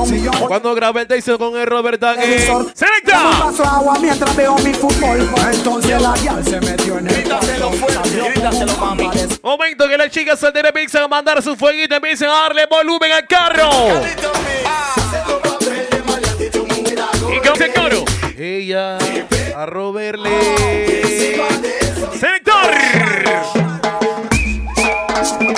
Cuando 0.47 0.75
graba 0.75 1.01
el 1.01 1.07
Tyson 1.07 1.39
con 1.39 1.57
el 1.57 1.67
Robert 1.67 2.01
Tanque. 2.01 2.49
¡Selecta! 2.75 3.19
vaso 3.39 3.63
de 3.63 3.69
agua 3.69 3.99
mientras 4.01 4.37
veo 4.37 4.57
mi 4.59 4.73
fútbol. 4.75 5.29
Entonces 5.53 6.01
la 6.03 6.15
guial 6.15 6.45
se 6.45 6.61
metió 6.61 6.99
en 6.99 7.09
el 7.09 7.15
Grítaselo 7.15 7.71
fuerte, 7.73 8.31
grítaselo, 8.33 8.77
mami. 8.77 9.11
Momento 9.43 9.89
que 9.89 9.99
las 9.99 10.11
chicas 10.11 10.39
solteras 10.39 10.71
empiezan 10.71 11.05
a 11.05 11.09
mandar 11.09 11.43
su 11.43 11.57
fueguito, 11.57 11.95
empiezan 11.95 12.29
a 12.29 12.43
darle 12.43 12.67
volumen 12.67 13.13
al 13.13 13.27
carro. 13.27 13.71
Y 17.35 17.41
con 17.41 17.55
ese 17.55 17.73
coro. 17.73 18.05
Ella 18.37 18.99
a 19.57 19.67
roberle. 19.67 20.31
Selector. 22.19 22.71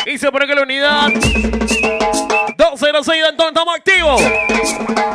Y 0.07 0.19
se 0.19 0.33
pone 0.33 0.47
que 0.47 0.55
la 0.55 0.63
unidad. 0.63 1.09
206 3.01 3.25
entonces 3.31 3.53
estamos 3.57 3.77
activos. 3.77 4.23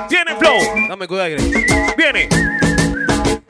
Viene 0.09 0.35
Flow. 0.37 0.87
Dame 0.89 1.07
cuidado, 1.07 1.29
Greg. 1.29 1.95
Viene. 1.95 2.29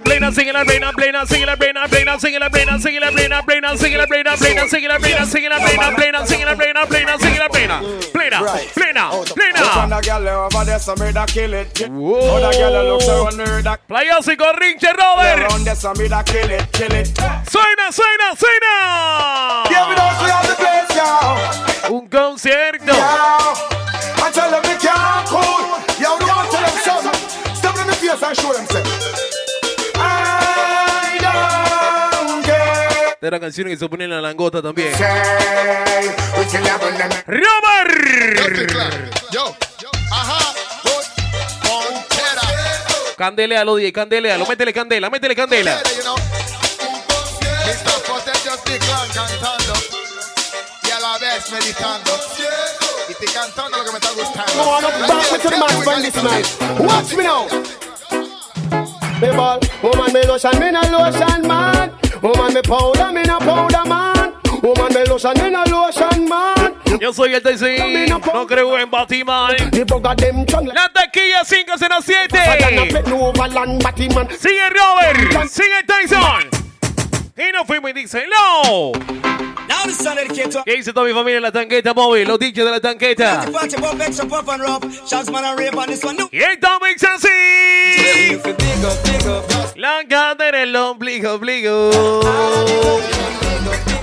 Plena, 0.04 0.32
sigue 0.32 0.54
la 0.54 0.63
plena, 0.63 0.92
plena, 0.92 1.25
sigue 1.25 1.46
la 1.46 1.58
plena, 1.58 1.88
plena, 1.88 2.20
sigue 2.20 2.38
la 2.39 2.50
plena, 2.50 2.77
sigue 2.77 3.00
la 3.00 3.12
plena, 3.12 3.42
plena, 3.44 3.75
sigue 3.75 3.98
la 3.98 4.06
plena, 4.06 4.36
plena, 4.38 4.68
sigue 4.68 4.88
la 4.88 5.00
plena, 5.00 5.25
sigue 5.25 5.50
la 5.50 5.58
plena, 5.58 5.96
plena, 5.96 6.25
sigue 6.27 6.46
la 6.46 6.56
plena, 6.56 6.86
plena, 6.86 7.18
sigue 7.18 7.39
la 7.39 7.50
plena, 7.50 7.82
plena, 8.13 8.39
plena, 8.75 9.10
plena. 9.34 9.62
Playoffs 13.88 14.27
y 14.27 14.38
corrinche, 14.38 14.94
Robert. 14.94 15.50
Suena, 17.50 17.92
suena, 17.92 18.36
suena. 18.38 19.63
Un 21.89 22.08
concierto. 22.10 22.94
De 33.25 33.32
la 33.32 33.39
canción 33.39 33.67
que 33.67 33.75
se 33.75 33.89
pone 33.89 34.03
en 34.03 34.12
la 34.12 34.22
langota 34.22 34.62
también. 34.62 34.91
Yo, 39.32 39.55
ajá, 40.12 40.53
Montera. 41.63 42.41
Candelealo, 43.17 43.77
DJ, 43.77 43.91
candelealo. 43.91 44.46
Métele 44.46 44.72
candela, 44.72 45.10
métele 45.10 45.36
candela. 45.36 45.82
You 45.98 46.03
know, 46.03 46.15
Mr. 47.65 48.00
Foster 48.05 48.36
just 48.48 48.63
declan 48.70 49.10
cantando. 49.12 49.74
Y 50.84 50.91
a 50.91 51.00
la 51.00 51.17
vez 51.17 51.51
meditando. 51.51 52.12
Y 53.10 53.13
te 53.15 53.25
cantando 53.34 53.79
lo 53.79 53.86
que 53.86 53.91
me 53.91 53.98
está 53.98 54.12
gustando. 54.12 54.53
Come 54.53 54.70
on, 54.70 54.86
up 54.86 54.91
back 55.32 55.41
to 55.41 55.50
the 55.50 55.58
match 55.58 55.84
from 55.84 56.01
this 56.03 56.15
man. 56.22 56.44
Watch 56.77 57.15
me 57.15 57.24
now. 57.24 57.48
Me 59.20 59.32
ball, 59.36 59.60
woman 59.82 60.13
me 60.13 60.24
lotion, 60.25 60.60
me 60.60 60.72
no 60.72 60.82
lotion 60.91 61.48
man. 61.48 62.05
Woman 62.25 62.55
me 62.55 62.62
powder, 62.63 63.12
me 63.12 63.22
no 63.24 63.38
powder 63.38 63.86
man. 63.86 64.34
Woman 64.63 64.91
me 64.96 65.03
lotion, 65.05 65.34
me 65.38 65.51
no 65.51 65.63
lotion 65.65 66.27
man. 66.27 66.74
Yo 67.00 67.13
soy 67.13 67.36
el 67.36 67.44
TC. 67.44 68.10
No 68.10 68.48
creo 68.48 68.79
en 68.79 68.89
Batman. 68.89 69.55
La 70.74 70.91
taquilla 70.91 71.44
507. 71.48 72.36
Sayana 72.36 72.86
pet 72.91 73.08
no 73.08 73.27
overland 73.27 73.84
Batman. 73.84 74.27
Sigue 74.39 74.70
Robert. 74.72 75.50
Sigue 75.52 75.84
Tyson. 75.86 76.50
Y 77.38 77.52
nos 77.52 77.67
fuimos 77.67 77.91
y 77.91 77.93
dice 77.93 78.26
no. 78.28 79.35
¿Qué 80.65 80.76
dice 80.76 80.93
toda 80.93 81.06
mi 81.06 81.13
familia 81.13 81.38
en 81.38 81.43
la 81.43 81.52
tanqueta 81.52 81.93
móvil? 81.93 82.28
Los 82.28 82.39
dichos 82.39 82.65
de 82.65 82.71
la 82.71 82.80
tanqueta. 82.80 83.45
Y 86.32 86.38
mix 86.82 87.04
así. 87.04 88.41
La 89.76 90.04
cadera, 90.08 90.63
el 90.63 90.76
ombligo, 90.76 91.34
ombligo. 91.34 91.89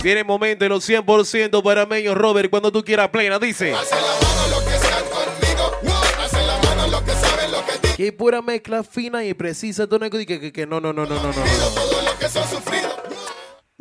Viene 0.03 0.21
el 0.21 0.27
momento 0.27 0.65
de 0.65 0.69
los 0.69 0.89
100% 0.89 1.63
parameños, 1.63 2.17
Robert, 2.17 2.51
cuando 2.51 2.73
tú 2.73 2.85
quieras 2.85 3.09
plena, 3.11 3.39
dice. 3.39 3.75
Que 7.97 8.13
pura 8.13 8.43
mezcla 8.43 8.83
fina 8.83 9.25
y 9.25 9.35
precisa, 9.35 9.87
tú 9.87 9.99
no 9.99 10.11
que, 10.11 10.27
que, 10.27 10.41
que, 10.41 10.53
que 10.53 10.67
no, 10.67 10.81
no, 10.81 10.93
no, 10.93 11.07
no, 11.07 11.15
no, 11.15 11.33
no. 11.33 11.43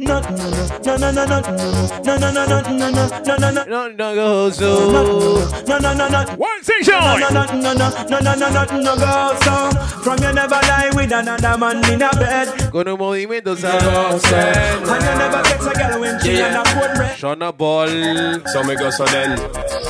No, 0.02 0.20
no, 0.20 0.32
no, 0.32 1.12
no, 1.12 1.12
no, 1.12 1.22
no, 1.22 2.18
no, 2.18 2.32
no, 2.32 2.32
no, 2.32 2.46
no, 2.46 2.62
no, 2.62 2.72
no, 2.72 2.90
no, 2.90 3.08
no, 3.24 3.38
no, 3.38 3.52
no. 3.52 3.64
No, 3.66 3.88
no, 3.88 4.16
gozo. 4.16 5.68
No, 5.68 5.78
no, 5.78 5.94
no, 5.94 6.10
no. 6.10 6.26
One 6.38 6.64
station. 6.64 6.96
No, 6.96 7.18
no, 7.20 7.30
no, 7.30 7.46
no, 7.46 7.74
no, 7.74 7.90
no, 8.10 8.34
no, 8.34 8.50
no, 8.50 8.82
no, 8.82 8.96
go 8.96 9.38
so. 9.44 9.80
From 10.02 10.18
you 10.24 10.34
never 10.34 10.56
lie 10.56 10.90
with 10.96 11.12
another 11.12 11.56
man 11.56 11.86
in 11.94 12.02
a 12.02 12.10
bed. 12.16 12.72
Con 12.72 12.88
un 12.88 12.98
movimiento 12.98 13.56
sabroso. 13.56 14.34
And 14.34 15.04
you 15.04 15.16
never 15.22 15.44
get 15.44 15.62
a 15.62 15.74
girl 15.78 16.02
when 16.02 16.20
she 16.20 16.42
on 16.42 16.56
a 16.56 16.66
foot 16.66 16.96
bread. 16.96 17.18
Shona 17.20 17.56
Ball. 17.56 18.42
So 18.48 18.64
me 18.64 18.76
go 18.76 18.90
so 18.90 19.06
then. 19.06 19.38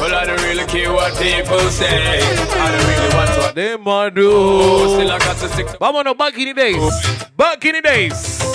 Well, 0.02 0.14
I 0.14 0.26
don't 0.26 0.42
really 0.44 0.66
care 0.66 0.92
what 0.92 1.18
people 1.18 1.58
say. 1.70 2.20
I 2.20 2.70
don't 2.70 2.88
really 2.90 3.16
want 3.16 3.30
to. 3.30 3.54
De 3.56 3.76
Oh, 3.76 3.78
Madu. 3.78 4.90
still 4.90 5.10
I 5.12 5.20
got 5.20 5.38
to 5.38 5.48
stick. 5.48 5.68
Vámonos, 5.80 6.18
back 6.18 6.38
in 6.38 6.48
the 6.50 6.54
days. 6.54 7.30
Back 7.38 7.64
in 7.64 7.76
the 7.76 7.82
days. 7.82 8.51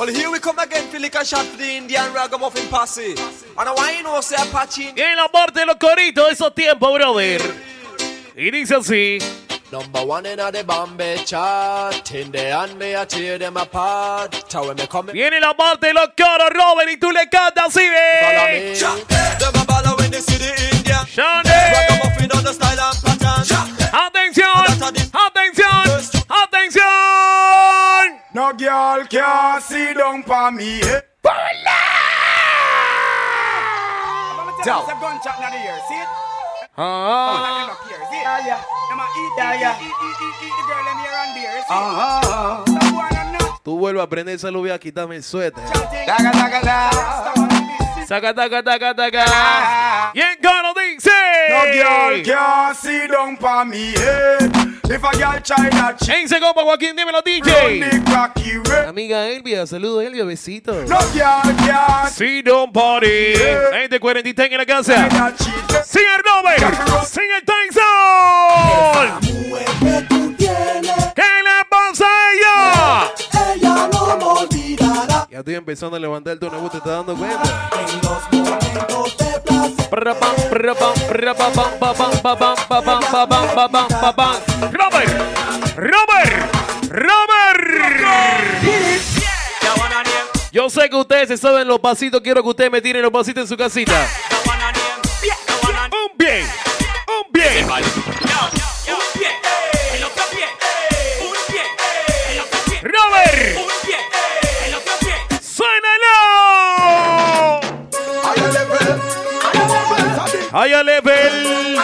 Well, 0.00 0.08
here 0.08 0.30
we 0.30 0.38
come 0.38 0.58
again 0.58 0.88
for 0.88 0.98
lick 0.98 1.14
a 1.14 1.22
shot 1.22 1.44
for 1.44 1.58
the 1.58 1.76
Indian 1.76 2.14
ragamuffin 2.14 2.66
posse. 2.70 3.12
And 3.58 3.68
I 3.68 3.72
want 3.74 3.94
you 3.98 4.02
know 4.02 4.18
say 4.22 4.36
Apache. 4.36 4.94
Y 4.96 5.02
en 5.02 5.14
la 5.14 5.28
parte 5.28 5.60
de 5.60 5.66
los 5.66 5.76
coritos 5.76 6.26
de 6.26 6.32
esos 6.32 6.54
tiempos, 6.54 6.94
brother. 6.94 7.42
Y 8.34 8.50
dice 8.50 8.76
así. 8.76 9.18
Number 9.70 10.02
one 10.06 10.24
in 10.24 10.38
the 10.38 10.64
Bombay 10.66 11.18
chart. 11.26 12.10
In 12.14 12.32
the 12.32 12.50
hand 12.50 12.78
me 12.78 12.96
I 12.96 13.04
tear 13.04 13.38
them 13.38 13.58
apart. 13.58 14.34
When 14.54 14.76
me 14.76 14.86
come 14.86 15.12
Viene 15.12 15.38
la 15.38 15.52
parte 15.54 15.88
de 15.88 15.92
los 15.92 16.08
coros, 16.16 16.48
Robert, 16.48 16.90
y 16.90 16.96
tú 16.96 17.10
le 17.10 17.28
cantas 17.28 17.66
así, 17.66 17.86
follow 18.20 18.46
ve. 18.46 18.70
me. 18.70 18.74
Them 19.38 19.54
a 19.54 19.64
follow 19.66 19.96
when 19.98 20.10
they 20.10 20.20
see 20.22 20.38
the 20.38 20.76
Indian. 20.78 21.04
Shonde. 21.04 21.52
Ragamuffin 21.52 22.32
on 22.38 22.44
the 22.44 22.54
style 22.54 22.80
and 22.80 23.02
pattern. 23.04 23.70
Atención, 23.92 24.48
atención, 24.82 25.10
atención. 25.12 25.89
No 28.40 28.54
girl 28.54 29.04
can 29.06 29.60
sit 29.60 29.98
down 29.98 30.22
for 30.22 30.50
me. 30.50 30.80
eh. 30.80 31.00
Tell 34.64 34.86
them, 34.86 34.96
gunshot 34.98 35.36
in 35.44 35.50
the 35.52 35.60
ear, 35.60 35.76
see 35.86 35.94
it? 36.00 36.08
Ah, 36.78 37.36
Them 37.36 37.76
up 37.76 37.84
here, 37.84 38.00
see 38.08 38.16
it? 38.16 38.22
Yeah, 38.24 38.46
yeah. 38.46 38.64
Them 38.88 39.00
a 39.00 39.04
eat, 39.04 39.32
yeah, 39.36 39.60
yeah. 39.60 39.76
Eat, 39.76 39.84
eat, 39.84 40.16
eat, 40.24 40.36
eat 40.40 40.54
the 40.56 40.64
girl 40.72 40.84
them 40.88 40.98
here 41.04 41.16
and 41.20 41.36
there, 41.36 41.52
see 41.52 41.68
it? 41.68 41.84
Uh-huh. 41.84 42.64
That 42.64 42.94
one 42.94 43.16
and 43.16 43.32
not. 43.36 43.62
tú 43.62 43.86
a 43.86 44.02
aprender 44.02 44.34
esa 44.34 44.50
lluvia, 44.50 44.78
quítame 44.78 45.16
el 45.16 45.22
suéter. 45.22 45.62
Daga, 46.06 46.32
daga, 46.32 46.60
daga. 46.62 47.39
Saca, 48.10 48.34
taca, 48.34 48.60
taca, 48.60 48.92
taca. 48.92 50.10
Y 50.14 50.20
en 50.20 50.36
coro 50.42 50.74
dice. 50.74 51.12
No 51.48 51.62
girl 51.72 52.20
can 52.24 52.74
sit 52.74 53.08
down 53.08 53.36
for 53.36 53.64
me. 53.64 53.94
If 53.94 55.04
a 55.04 55.12
girl 55.16 55.40
try 55.40 55.70
that 55.70 55.96
shit, 56.02 56.16
En 56.16 56.24
ese 56.24 56.40
compa, 56.40 56.64
Joaquín, 56.64 56.96
dímelo, 56.96 57.22
DJ. 57.22 57.84
Amiga 58.88 59.28
Elvia, 59.28 59.64
saludos 59.64 60.02
Elvia, 60.02 60.24
besitos. 60.24 60.88
No 60.88 60.98
girl 61.12 61.54
can 61.64 62.10
Si 62.10 62.42
don't 62.42 62.72
party. 62.72 63.36
Gente 63.74 64.00
43 64.00 64.50
en 64.50 64.58
la 64.58 64.66
casa. 64.66 65.08
sit. 65.38 65.54
Sigue 65.84 66.12
el 66.16 66.22
Robert. 66.24 67.06
Sigue 67.06 67.36
el 67.36 67.44
Tyson. 67.44 69.20
¿Qué 70.08 70.09
estoy 75.40 75.54
empezando 75.54 75.96
a 75.96 76.00
levantar 76.00 76.34
el 76.34 76.38
tono 76.38 76.68
¿te 76.70 76.76
estás 76.76 76.92
dando 76.92 77.16
cuenta? 77.16 77.70
En 77.78 78.00
los 78.02 78.22
Robert, 84.70 85.10
Robert, 85.76 87.56
Robert. 87.58 88.60
Yo 90.52 90.68
sé 90.68 90.90
que 90.90 90.96
ustedes 90.96 91.28
se 91.28 91.36
saben 91.36 91.66
los 91.66 91.80
pasitos, 91.80 92.20
quiero 92.20 92.42
que 92.42 92.48
ustedes 92.48 92.70
me 92.70 92.82
tiren 92.82 93.02
los 93.02 93.10
pasitos 93.10 93.42
en 93.42 93.48
su 93.48 93.56
casita. 93.56 94.06
Un 95.90 96.18
bien, 96.18 96.44
un 97.06 97.32
bien. 97.32 97.68
Robert. 102.82 103.19
Higher 110.52 110.84
level. 110.84 111.78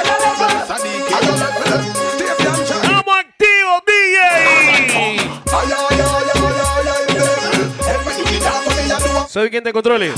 Estamos 2.73 3.17
activos, 3.17 3.83
DJ. 3.87 4.19
¿Sabe 9.29 9.51
quién 9.51 9.63
te 9.63 9.73
controle? 9.73 10.13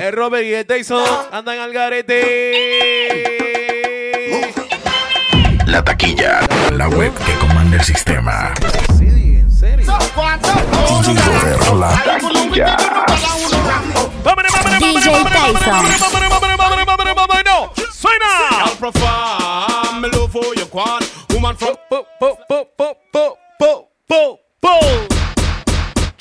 El 0.00 0.12
Robert 0.14 0.44
y 0.46 0.54
el 0.54 0.64
Tyson 0.64 1.04
andan 1.30 1.58
al 1.58 1.70
garete. 1.74 2.14
La 5.66 5.84
taquilla, 5.84 6.40
la 6.70 6.88
web 6.88 7.12
que 7.26 7.34
comanda 7.46 7.76
el 7.76 7.84
sistema. 7.84 8.54
Sí, 8.98 9.04
en 9.38 9.50
serio. 9.50 9.92
DJ 11.04 11.20
Robert, 11.56 11.74
la 11.74 12.02
taquilla. 12.04 12.76
¡Vámonos, 14.24 14.52
vámonos, 14.52 14.80
DJ 14.80 15.24
Tyson. 15.24 15.86
¡Suena! 17.92 18.64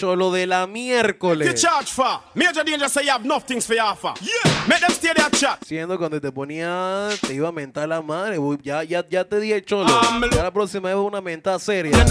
Cholo 0.02 0.32
de 0.32 0.48
la 0.48 0.66
miércoles. 0.66 1.62
charge 1.62 1.92
for. 1.92 2.22
Major 2.34 2.64
danger 2.64 2.90
say 2.90 3.04
you 3.06 3.12
have 3.12 3.24
enough 3.24 3.46
things 3.46 3.68
for 3.68 3.76
your 3.76 3.86
offer. 3.86 4.12
Yeah. 4.20 4.32
Make 4.68 4.80
them 4.80 4.90
stay 4.90 5.12
there 5.16 5.30
chat. 5.30 5.60
Siendo 5.64 5.96
cuando 6.00 6.20
te 6.20 6.32
ponía, 6.32 7.10
te 7.22 7.36
iba 7.36 7.50
a 7.50 7.52
mentar 7.52 7.88
la 7.88 8.02
madre. 8.02 8.40
uy, 8.40 8.58
Ya, 8.64 8.84
ya, 8.84 9.08
ya 9.08 9.24
te 9.26 9.40
di 9.40 9.54
el 9.54 9.64
cholo. 9.64 9.86
Ah, 9.90 10.20
Ya 10.32 10.42
la 10.44 10.52
próxima 10.52 10.90
vez 10.90 10.98
una 10.98 11.22
mentada 11.22 11.60
seria. 11.60 11.96
DJ 11.96 12.06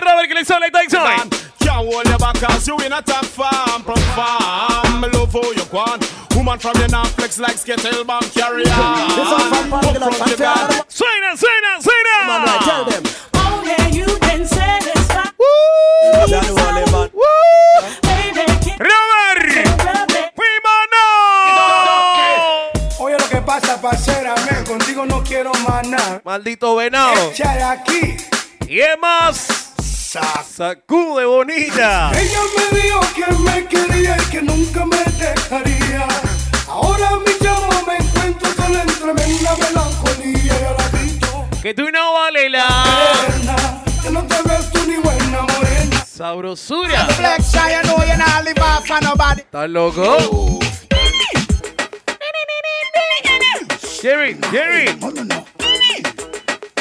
Robert 0.00 0.28
que 0.28 0.34
le 0.34 0.44
Tyson. 0.70 1.30
Man, 1.64 1.72
can't 1.72 1.92
hold 1.92 2.06
you 2.06 2.18
back 2.18 2.34
cause 2.36 2.68
you 2.68 2.76
in 2.78 2.92
a 2.92 3.02
top 3.02 3.24
farm 3.24 3.82
Perform, 3.82 5.02
love 5.12 5.32
for 5.32 5.54
your 5.54 5.66
quan 5.66 6.00
Woman 6.36 6.58
from 6.58 6.74
the 6.74 6.88
north 6.88 7.14
flex 7.14 7.38
like 7.38 7.56
Skittle 7.56 8.04
carrier 8.34 8.68
Up 8.68 9.68
front 9.68 10.30
you 10.30 10.36
got 10.36 10.88
Suena, 10.88 11.36
suena, 11.36 11.80
suena. 11.80 12.04
Robert. 18.78 20.32
¡Fuimano! 20.34 21.04
Oye, 22.98 23.16
lo 23.18 23.28
que 23.28 23.40
pasa, 23.42 23.80
parcera, 23.80 24.34
men, 24.50 24.64
contigo 24.64 25.06
no 25.06 25.22
quiero 25.22 25.52
más 25.68 25.86
nada. 25.86 26.20
Maldito 26.24 26.74
venado. 26.76 27.30
Echa 27.30 27.54
de 27.54 27.62
aquí. 27.62 28.16
Y 28.68 28.80
es 28.80 28.98
más. 29.00 29.63
Sacude 30.22 31.24
bonita. 31.24 32.12
Ella 32.14 32.40
me 32.56 32.80
dijo 32.80 33.00
que 33.16 33.32
me 33.34 33.66
quería 33.66 34.16
y 34.16 34.30
que 34.30 34.42
nunca 34.42 34.86
me 34.86 34.98
dejaría. 35.18 36.06
Ahora 36.68 37.10
mi 37.26 37.32
chamo 37.42 37.82
me 37.84 37.96
encuentro 37.96 38.48
sola 38.54 38.82
en 38.82 38.86
tremenda 38.86 39.56
melancolía. 39.56 40.44
Y 40.44 40.64
ahora 40.64 40.88
grito, 40.92 41.46
Que 41.60 41.74
tú 41.74 41.90
no 41.90 42.12
vale 42.12 42.48
la 42.48 42.68
"Morena, 42.68 43.82
que 44.04 44.10
no 44.10 44.22
te 44.24 44.36
ves 44.48 44.70
tú 44.72 44.84
ni 44.86 44.96
buena 44.98 45.42
morena. 45.42 46.06
sabrosura. 46.06 47.08
¿Estás 49.36 49.68
loco? 49.68 50.60
Jerry, 54.00 54.38
Jerry. 54.52 54.96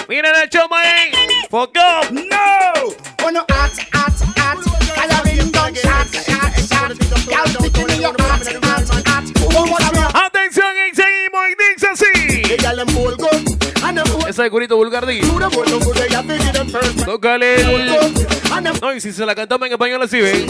Mira 0.08 0.32
la 0.34 0.48
choma 0.50 0.80
ahí. 0.82 1.12
Fuck 1.50 1.76
up. 1.78 2.12
No! 2.12 3.03
When 3.24 3.36
you 3.36 3.42
hot, 3.50 3.72
hot, 3.94 4.20
hot, 4.36 4.60
coloring 5.00 5.52
done, 5.52 5.74
shot, 5.76 6.12
shot, 6.12 6.52
shot. 6.68 6.92
Girl, 7.24 7.48
fit 7.62 7.96
in 7.96 8.02
your 8.02 8.16
hot, 8.20 8.44
hot, 8.64 8.84
hot. 9.08 9.24
What 9.72 9.96
a 9.96 10.26
Atención 10.26 10.74
y 10.92 10.96
seguimos 10.96 11.44
y 11.48 11.56
dice 11.64 11.88
así. 11.88 12.44
Ese 14.28 14.50
curito. 14.50 14.76
Tócale 17.06 17.56
el... 17.62 17.92
No, 18.82 18.94
y 18.94 19.00
si 19.00 19.14
se 19.14 19.26
la 19.26 19.36
cantamos 19.36 19.68
en 19.68 19.74
español 19.74 20.02
así, 20.02 20.20
¿ven? 20.20 20.48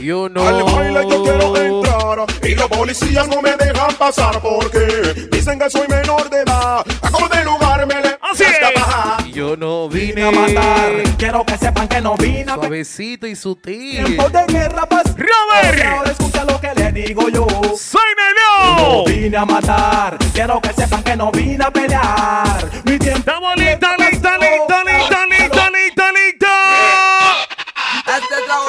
Yo 0.00 0.28
no... 0.28 0.46
Al 0.46 0.62
baile 0.62 1.06
yo 1.08 1.22
quiero 1.24 1.56
entrar 1.56 2.26
y 2.42 2.54
los 2.54 2.68
policías 2.68 3.26
no 3.28 3.42
me 3.42 3.56
dejan 3.56 3.94
pasar 3.96 4.40
porque 4.40 5.28
dicen 5.32 5.58
que 5.58 5.68
soy 5.68 5.88
menor 5.88 6.30
de 6.30 6.42
edad. 6.42 6.84
A 7.02 7.10
como 7.10 7.28
de 7.28 7.44
lugar 7.44 7.86
me 7.86 8.00
le 8.02 8.15
Es. 8.40 9.32
Yo 9.34 9.56
no 9.56 9.88
vine 9.88 10.22
a 10.22 10.30
matar. 10.30 10.92
Quiero 11.18 11.44
que 11.44 11.56
sepan 11.58 11.88
que 11.88 12.00
no 12.00 12.16
vine 12.16 12.50
a 12.50 12.54
Suavecito 12.54 13.26
y 13.26 13.34
sutil. 13.36 14.04
tiempo 14.04 14.28
de 14.30 14.44
guerra, 14.46 14.86
pues. 14.88 15.04
Robert. 15.16 15.86
Ahora 15.86 16.10
escucha 16.10 16.44
lo 16.44 16.60
que 16.60 16.74
le 16.74 16.92
digo 16.92 17.28
yo. 17.28 17.46
No 17.46 17.76
¡Suénalo! 17.76 19.04
vine 19.06 19.36
a 19.36 19.44
matar. 19.44 20.18
Quiero 20.32 20.60
que 20.60 20.72
sepan 20.72 21.02
que 21.02 21.16
no 21.16 21.30
vine 21.30 21.64
a 21.64 21.70
pelear. 21.70 22.70
Mi 22.84 22.98
tiempo. 22.98 23.18
Estamos 23.18 23.56
listos, 23.56 23.90
listos, 23.98 24.32
listos, 24.40 24.84
listos, 24.84 25.18
listos, 25.30 25.70
listos. 25.72 25.95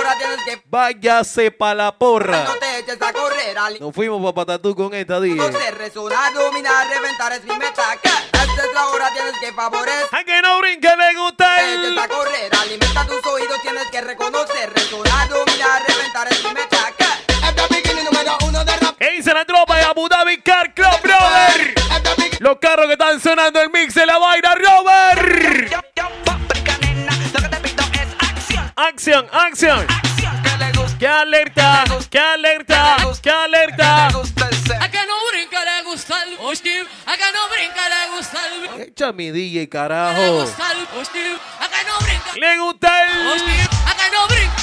Esta 0.08 0.13
es 0.13 0.20
la 0.20 0.28
hora, 0.28 0.38
tienes 0.38 0.46
que 0.46 0.63
Váyase 0.70 1.52
pa' 1.52 1.74
la 1.74 1.98
porra. 1.98 2.43
no 2.43 2.56
te 2.56 2.80
eches 2.80 3.02
a 3.02 3.13
correr 3.13 3.58
al 3.58 3.80
Nos 3.80 3.93
fuimos 3.93 4.22
pa' 4.24 4.34
patatú 4.34 4.76
con 4.76 4.93
esta 4.93 5.20
día. 5.20 5.36
conocer, 5.36 5.78
resonar, 5.78 6.34
dominar, 6.34 6.88
reventar 6.88 7.34
es 7.34 7.43
mi 7.43 7.58
meta. 7.58 7.84
Que 8.02 8.10
Esta 8.10 8.43
es 8.63 8.74
la 8.74 8.88
hora, 8.88 9.12
tienes 9.13 9.34
que 9.41 9.52
favorecer. 9.54 10.08
A 10.12 10.24
que 10.24 10.41
no 10.41 10.60
brinque, 10.60 10.88
le 10.96 11.20
gusta 11.20 11.56
Te 11.56 11.74
eches 11.74 11.86
el... 11.91 12.00
a 12.00 12.08
correr, 12.08 12.50
alimenta 12.62 13.06
tus 13.06 13.26
oídos, 13.26 13.62
tienes 13.62 13.88
que 13.91 14.02
reconocer, 14.02 14.74
resonar, 14.74 15.28
dominar, 15.30 15.84
reventar 15.88 16.28
es 16.32 16.43
mi 16.43 16.54
meta. 16.54 16.91
Que 16.98 17.48
Esta 17.48 17.67
bikini 17.67 18.04
número 18.04 18.38
uno 18.46 18.63
de 18.63 18.76
rap. 18.78 18.96
¿Qué 18.98 19.10
dice 19.12 19.34
la 19.34 19.46
tropa 19.46 19.76
de 19.78 19.84
Abu 19.84 20.08
Dhabi 20.08 20.41
Car 20.41 20.74
Club, 20.74 21.02
brother? 21.04 21.74
Esta 21.76 22.15
bikini 22.15 22.38
Los 22.39 22.58
carros 22.60 22.86
que 22.88 22.93
están 22.93 23.20
sonando 23.20 23.62
el 23.62 23.70
mix 23.72 23.93
de 23.93 24.06
la 24.06 24.17
vaina, 24.17 24.56
Robert. 24.56 25.74
Acción, 28.80 29.26
acción. 29.32 29.88
¡Qué 31.00 31.08
alerta! 31.08 31.84
¡Qué 32.12 32.20
alerta! 32.20 32.98
¡Qué 33.24 33.32
alerta! 33.32 34.06
a 34.06 34.12
que 34.12 35.00
no 35.08 35.16
brinca 35.32 35.66
le 35.66 35.84
gusta 35.84 36.24
el 36.24 36.38
hostil, 36.40 36.88
a 37.08 37.18
que 37.18 37.24
no 37.34 37.50
brinca 37.50 37.90
le 37.90 38.16
gusta 38.16 38.38
el 38.46 38.82
Echa 38.82 39.12
mi 39.13 39.32
DJ, 39.32 39.62
le 39.62 39.70
carajo. 39.70 40.42
gusta 40.42 40.72
el 40.74 41.00
hostil, 41.00 41.40
a 41.60 41.68
que 41.68 41.84
no 41.90 42.00
brinca 42.02 42.36
Le 42.36 42.58
gusta 42.60 43.04
el... 43.04 43.24
no 43.26 44.28
brinca, 44.28 44.58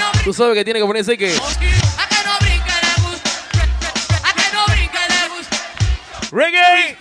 no 0.00 0.22
Tú 0.24 0.34
sabes 0.34 0.54
que 0.54 0.64
tiene 0.64 0.80
que 0.80 0.86
ponerse 0.86 1.16
que... 1.16 1.36
hostil, 1.36 1.68
a 1.98 2.08
que 2.08 2.24
no 2.26 2.36
brinca 2.40 2.80
le 2.82 3.02
gusta, 3.02 3.30
a 4.24 4.32
que 4.34 4.52
no 4.52 4.66
brinca 4.66 5.00
le 5.06 5.28
gusta. 5.36 5.56
Reggae. 6.32 6.96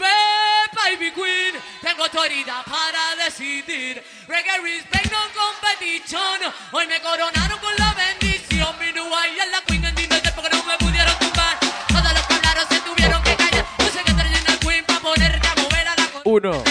Tengo 1.93 2.05
autoridad 2.05 2.65
para 2.65 3.23
decidir. 3.23 4.03
Reggae 4.27 4.57
respect, 4.63 5.11
no 5.11 5.19
competition. 5.37 6.51
Hoy 6.71 6.87
me 6.87 6.99
coronaron 6.99 7.59
con 7.59 7.71
la 7.77 7.93
bendición. 7.93 8.75
Mi 8.79 8.87
eye 8.87 9.39
es 9.39 9.51
la 9.51 9.61
queen 9.61 9.85
en 9.85 9.93
dinero 9.93 10.31
porque 10.33 10.49
no 10.57 10.63
me 10.63 10.75
pudieron 10.79 11.15
tumbar. 11.19 11.59
Todos 11.89 12.13
los 12.15 12.25
que 12.25 12.33
hablaron 12.33 12.67
se 12.67 12.79
tuvieron 12.79 13.21
que 13.21 13.35
callar. 13.35 13.65
Puse 13.77 14.03
que 14.03 14.11
traer 14.11 14.41
una 14.41 14.57
queen 14.57 14.83
para 14.85 14.99
ponerte 15.01 15.47
a 15.47 15.55
mover 15.55 15.87
a 15.87 15.95
la 15.95 16.09
Uno, 16.23 16.63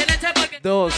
dos. 0.60 0.94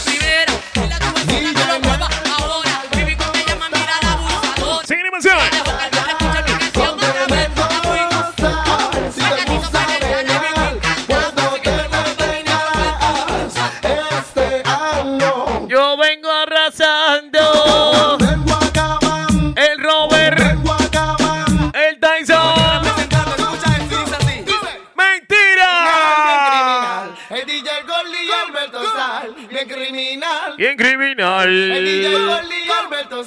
Criminal. 31.15 31.47
El 31.47 31.85
DJ 31.85 32.11
y 32.11 32.69
Alberto. 32.69 33.23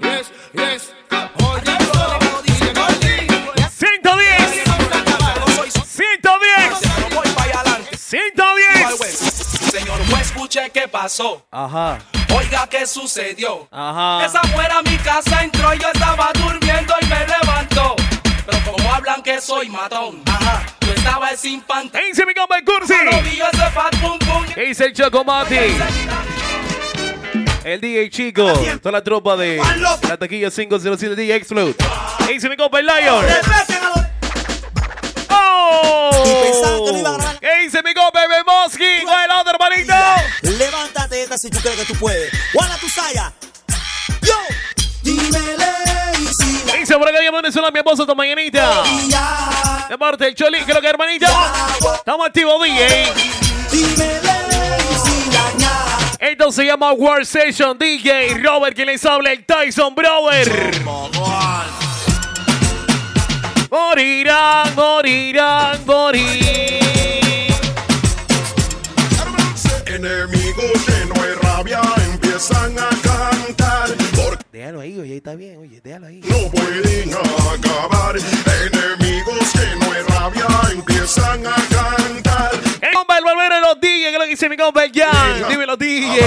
Yes, 0.00 0.32
yes. 0.54 0.92
Oye, 1.44 1.76
DJ 2.44 2.72
Gordy. 2.72 3.26
110. 3.68 4.64
110. 5.84 6.80
110. 7.98 9.18
Señor 9.70 9.98
juez, 10.08 10.22
escuche 10.22 10.70
qué 10.70 10.88
pasó. 10.88 11.46
Ajá. 11.50 11.98
Oiga 12.34 12.66
qué 12.68 12.86
sucedió. 12.86 13.68
Ajá. 13.70 14.24
Esa 14.24 14.42
fuera 14.44 14.78
a 14.78 14.82
mi 14.82 14.96
casa 14.98 15.44
entró 15.44 15.74
y 15.74 15.78
yo 15.78 15.88
estaba 15.92 16.30
durmiendo 16.34 16.94
y 17.02 17.06
me 17.06 17.26
levantó. 17.26 17.96
Pero 18.46 18.72
como 18.72 18.94
hablan 18.94 19.22
que 19.22 19.40
soy 19.42 19.68
matón, 19.68 20.22
ajá, 20.26 20.64
yo 20.80 20.92
estaba 20.94 21.36
sin 21.36 21.60
pantalón. 21.60 21.90
¿Qué 22.00 22.06
dice 22.08 22.24
mi 22.24 22.32
compa 22.32 22.56
el 22.56 22.64
Cursi? 22.64 22.94
Cuando 22.94 23.22
vi 23.22 23.40
ese 23.40 23.70
fat 23.72 23.94
pum 24.00 24.18
pum, 24.18 24.46
¿Qué 24.54 24.62
dice 24.62 24.86
el 24.86 24.94
Chocomati? 24.94 25.56
El 27.68 27.82
DJ 27.82 28.08
Chico. 28.08 28.50
Toda 28.82 28.92
la 28.92 29.04
tropa 29.04 29.36
de 29.36 29.60
la 30.08 30.16
taquilla 30.16 30.50
507 30.50 31.14
DJ 31.14 31.34
Explode. 31.34 31.74
¿Qué 32.26 32.32
dice 32.32 32.48
mi 32.48 32.56
compa 32.56 32.80
el 32.80 32.86
Lion? 32.86 33.22
¡Oh! 35.28 36.10
¿Qué 37.38 37.64
dice 37.64 37.82
mi 37.82 37.92
compa 37.92 38.24
el 38.24 39.30
otro 39.38 39.52
hermanito? 39.52 39.92
Levántate 40.40 41.24
esta 41.24 41.36
si 41.36 41.50
tú 41.50 41.58
crees 41.60 41.76
que 41.76 41.84
tú 41.92 41.94
puedes. 41.98 42.32
Juana 42.54 42.74
Tusaya. 42.78 43.34
Yo. 44.22 44.34
Dímele 45.02 45.66
y 46.20 46.24
si 46.24 46.64
la 46.64 46.72
¿Qué 46.72 46.78
dice 46.78 46.94
a 46.94 47.70
mi 47.70 47.78
esposo 47.80 48.04
esta 48.04 48.14
mañanita. 48.14 48.82
De 49.90 49.98
parte 49.98 50.24
del 50.24 50.34
Choli, 50.34 50.60
creo 50.62 50.80
que 50.80 50.88
hermanita. 50.88 51.28
Estamos 51.98 52.28
activos, 52.28 52.62
DJ. 52.62 53.12
Esto 56.18 56.50
se 56.50 56.64
llama 56.66 56.92
War 56.92 57.24
Session 57.24 57.78
DJ. 57.78 58.38
Robert, 58.42 58.74
quien 58.74 58.88
les 58.88 59.04
habla, 59.04 59.32
el 59.32 59.44
Tyson 59.44 59.94
Brother. 59.94 60.50
Morirán, 63.70 64.74
morirán, 64.74 65.86
morir. 65.86 66.44
Enemigos 69.86 70.86
llenos 70.86 71.22
de 71.22 71.34
rabia 71.42 71.80
empiezan 72.12 72.76
a 72.78 72.88
cantar. 73.02 73.88
Porque 74.14 74.44
Déjalo 74.52 74.80
ahí, 74.80 74.98
oye, 74.98 75.16
está 75.16 75.34
bien, 75.34 75.58
oye, 75.58 75.80
déjalo 75.82 76.06
ahí. 76.06 76.20
no 76.20 76.50
pueden 76.50 77.10
acabar. 77.14 78.16
Enemigos 78.16 79.54
llenos 79.54 79.94
de 79.94 80.02
rabia 80.14 80.46
empiezan 80.72 81.46
a 81.46 81.54
cantar. 81.54 82.27
Dice 84.28 84.48
mi 84.48 84.56
compa 84.56 84.84
el 84.84 84.92
Jan. 84.92 85.48
Dime 85.48 85.66
los 85.66 85.78
DJ. 85.78 86.20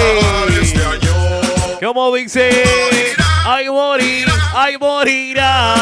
Año 0.90 1.92
¿Cómo 1.92 2.14
dice? 2.14 2.64
Ay, 3.44 3.68
morir, 3.68 4.28
ay, 4.54 4.76
morirá. 4.78 5.74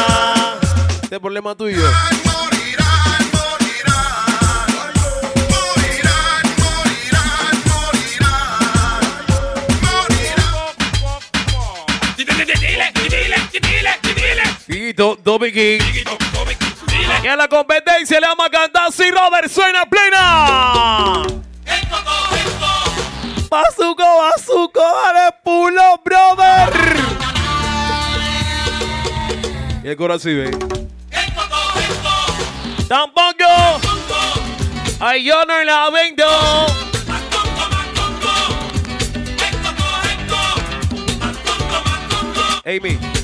Este 1.03 1.19
problema 1.19 1.55
tuyo. 1.55 1.81
Do, 14.93 15.17
Dobby 15.23 15.53
King. 15.53 15.79
Y 17.23 17.27
a 17.27 17.35
la 17.35 17.47
competencia 17.47 18.19
le 18.19 18.27
vamos 18.27 18.45
a 18.45 18.49
cantar 18.49 18.91
si 18.91 19.09
Robert 19.09 19.49
suena 19.49 19.85
plena. 19.85 21.50
Bazuco, 23.49 24.03
bazuco, 24.17 24.81
vale 24.81 25.29
pulo, 25.43 26.01
brother. 26.05 26.73
Y 29.83 29.89
el 29.89 29.97
coro 29.97 30.13
así, 30.13 30.33
ve. 30.33 30.51
Tampoco. 32.87 33.45
Ay, 34.99 35.23
yo 35.23 35.43
no 35.45 35.63
la 35.63 35.89
vendo. 35.89 36.25
Amy. 42.63 43.20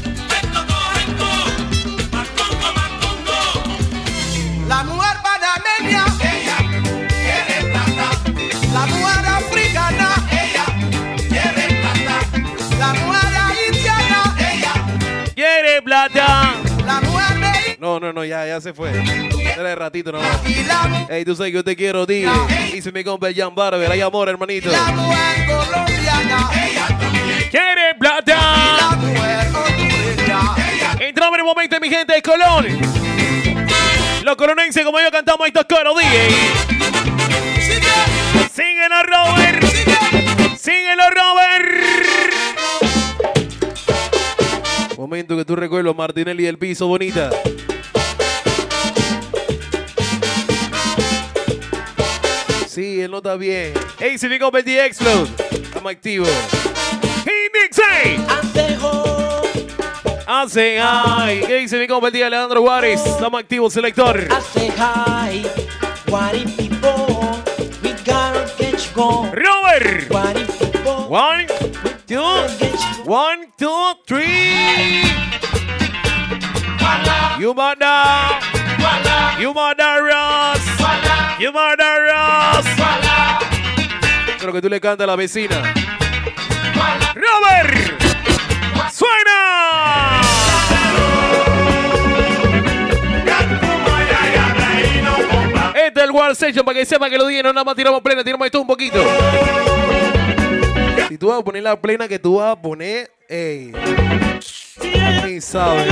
No, 17.80 18.00
no, 18.00 18.12
no, 18.12 18.26
ya, 18.26 18.46
ya 18.48 18.60
se 18.60 18.74
fue. 18.74 18.90
Era 18.90 19.63
de 19.63 19.76
ratito 19.76 20.12
nomás. 20.12 20.40
Ey, 21.10 21.24
tú 21.24 21.36
sabes 21.36 21.52
que 21.52 21.58
yo 21.58 21.63
te 21.63 21.76
quiero, 21.76 22.06
dije. 22.06 22.30
Dice 22.74 22.92
mi 22.92 23.04
compa 23.04 23.28
Jan 23.36 23.54
Barber. 23.54 23.92
Hay 23.92 24.02
amor, 24.02 24.30
hermanito. 24.30 24.70
Quiere 27.52 27.96
plata. 28.00 28.98
Entramos 31.00 31.36
en 31.36 31.40
el 31.40 31.46
momento, 31.46 31.80
mi 31.80 31.90
gente 31.90 32.13
de 32.13 32.22
Colón. 32.22 32.66
Los 34.24 34.36
colonenses, 34.36 34.84
como 34.84 35.00
yo 35.00 35.12
cantamos 35.12 35.48
estos 35.48 35.66
coros, 35.66 35.96
DJ. 36.00 36.30
Síguelo, 38.52 39.04
Robert. 39.04 39.63
Síguelo, 40.58 41.04
Robert. 41.12 41.27
Momento 45.08 45.38
que 45.38 45.46
tú 45.46 45.56
recuerdas 45.56 45.96
Martinelli 45.96 46.43
del 46.43 46.58
piso, 46.58 46.86
bonita. 46.86 47.30
Sí, 52.67 53.00
él 53.00 53.10
no 53.10 53.20
está 53.20 53.38
bien. 53.38 53.72
Ey, 54.02 54.17
si 54.17 54.28
me 54.28 54.38
compa 54.38 54.60
el 54.60 54.65
D-Explode. 54.65 55.30
Estamos 55.50 55.93
activos. 55.93 56.30
Hey, 57.26 57.48
Nixie. 57.54 58.17
Hace 60.28 60.78
ay. 60.78 61.41
¿Qué 61.48 61.56
dice 61.56 61.80
mi 61.80 61.88
compa 61.88 62.08
el 62.08 62.13
día 62.13 62.28
Alejandro 62.28 62.62
Juárez? 62.62 63.00
Estamos 63.06 63.39
activos, 63.39 63.72
selector. 63.72 64.28
Say 64.54 64.67
hi, 64.78 65.46
what 66.10 66.34
if 66.34 66.58
people 66.58 67.39
we 67.82 67.93
gotta 68.04 68.46
get 68.58 68.74
you 68.74 68.93
going? 68.93 69.32
Robert. 69.32 70.12
What 70.12 70.36
if 70.36 70.60
people 70.60 71.08
One, 71.08 71.48
two, 72.08 72.22
one, 73.06 73.52
two, 73.58 73.93
three. 74.08 75.04
You 77.38 77.54
mother. 77.54 78.39
You 79.39 79.54
mother 79.54 80.04
Ross. 80.04 80.63
You 81.38 81.52
mother 81.52 82.08
Ross. 82.08 82.65
Creo 84.39 84.54
que 84.54 84.62
tú 84.62 84.70
le 84.70 84.80
cantas 84.80 85.04
a 85.04 85.08
la 85.08 85.15
vecina. 85.15 85.62
Robert. 87.13 87.76
¡Suena! 88.91 90.22
Este 95.76 96.00
es 96.00 96.06
el 96.06 96.12
War 96.12 96.36
Session 96.36 96.65
para 96.65 96.80
que 96.80 96.86
sepan 96.86 97.10
que 97.10 97.17
lo 97.17 97.28
dije, 97.28 97.43
no 97.43 97.54
nada 97.54 97.65
más 97.65 97.76
tiramos 97.76 98.02
plena, 98.02 98.24
tiramos 98.24 98.46
esto 98.46 98.62
un 98.62 98.67
poquito. 98.67 98.98
Si 101.08 101.17
tú 101.17 101.28
vas 101.28 101.39
a 101.39 101.43
poner 101.43 101.63
la 101.63 101.80
plena 101.80 102.08
que 102.08 102.20
tú 102.20 102.36
vas 102.36 102.52
a 102.52 102.62
poner, 102.62 103.10
ey. 103.30 103.72
Ni 105.26 105.41
sabes. 105.41 105.88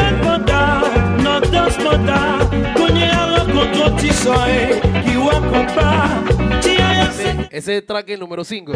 Ese, 7.10 7.48
ese 7.52 7.78
es 7.78 7.86
track 7.86 8.10
el 8.10 8.20
número 8.20 8.44
5. 8.44 8.74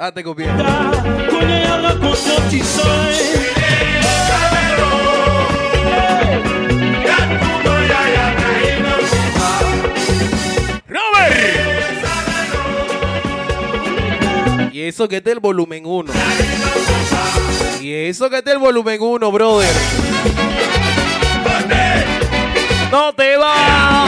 Ah, 0.00 0.12
te 0.12 0.22
copié. 0.22 0.46
Eso 15.00 15.08
que 15.08 15.16
está 15.16 15.32
el 15.32 15.40
volumen 15.40 15.86
1. 15.86 16.12
Y 17.80 17.94
eso 17.94 18.28
que 18.28 18.36
está 18.36 18.52
el 18.52 18.58
volumen 18.58 19.00
1, 19.00 19.32
brother. 19.32 19.74
No 22.92 23.10
te 23.14 23.38
va. 23.38 24.06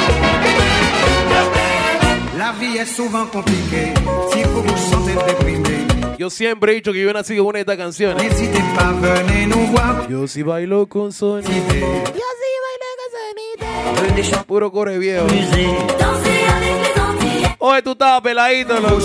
La 2.36 2.52
vie 2.60 2.76
est 2.76 2.94
souvent 2.94 3.24
compliquée. 3.24 3.94
Si 4.34 4.42
vous 4.42 4.62
vous 4.62 4.76
sentez 4.76 5.14
déprimé, 5.26 5.86
Yo 6.18 6.28
siempre 6.28 6.72
he 6.72 6.74
dicho 6.74 6.92
que 6.92 7.00
yo 7.00 7.08
he 7.08 7.14
nacido 7.14 7.44
con 7.44 7.50
una 7.50 7.60
de 7.60 7.60
estas 7.62 7.78
canciones. 7.78 8.22
n'hésitez 8.22 8.62
pas, 8.74 8.92
venez 8.92 9.46
nous 9.46 9.70
voir. 9.70 10.06
Yo 10.10 10.28
sí 10.28 10.42
bailo 10.42 10.86
con 10.86 11.10
sonite. 11.10 11.86
Puro 14.46 14.70
core 14.70 14.98
viejo. 14.98 15.26
Oye, 17.60 17.80
tú 17.80 17.92
estabas 17.92 18.20
peladito, 18.20 18.78
loco. 18.78 19.00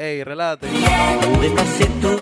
Ey, 0.00 0.24
relájate. 0.24 0.66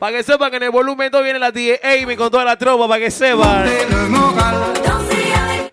Para 0.00 0.16
que 0.16 0.24
sepan 0.24 0.50
que 0.50 0.56
en 0.56 0.64
el 0.64 0.70
volumen 0.70 1.12
2 1.12 1.22
viene 1.22 1.38
la 1.38 1.52
tía 1.52 1.76
Amy 1.84 2.16
con 2.16 2.28
toda 2.28 2.44
la 2.44 2.56
tropa, 2.56 2.88
para 2.88 2.98
que 2.98 3.08
sepan. 3.08 3.68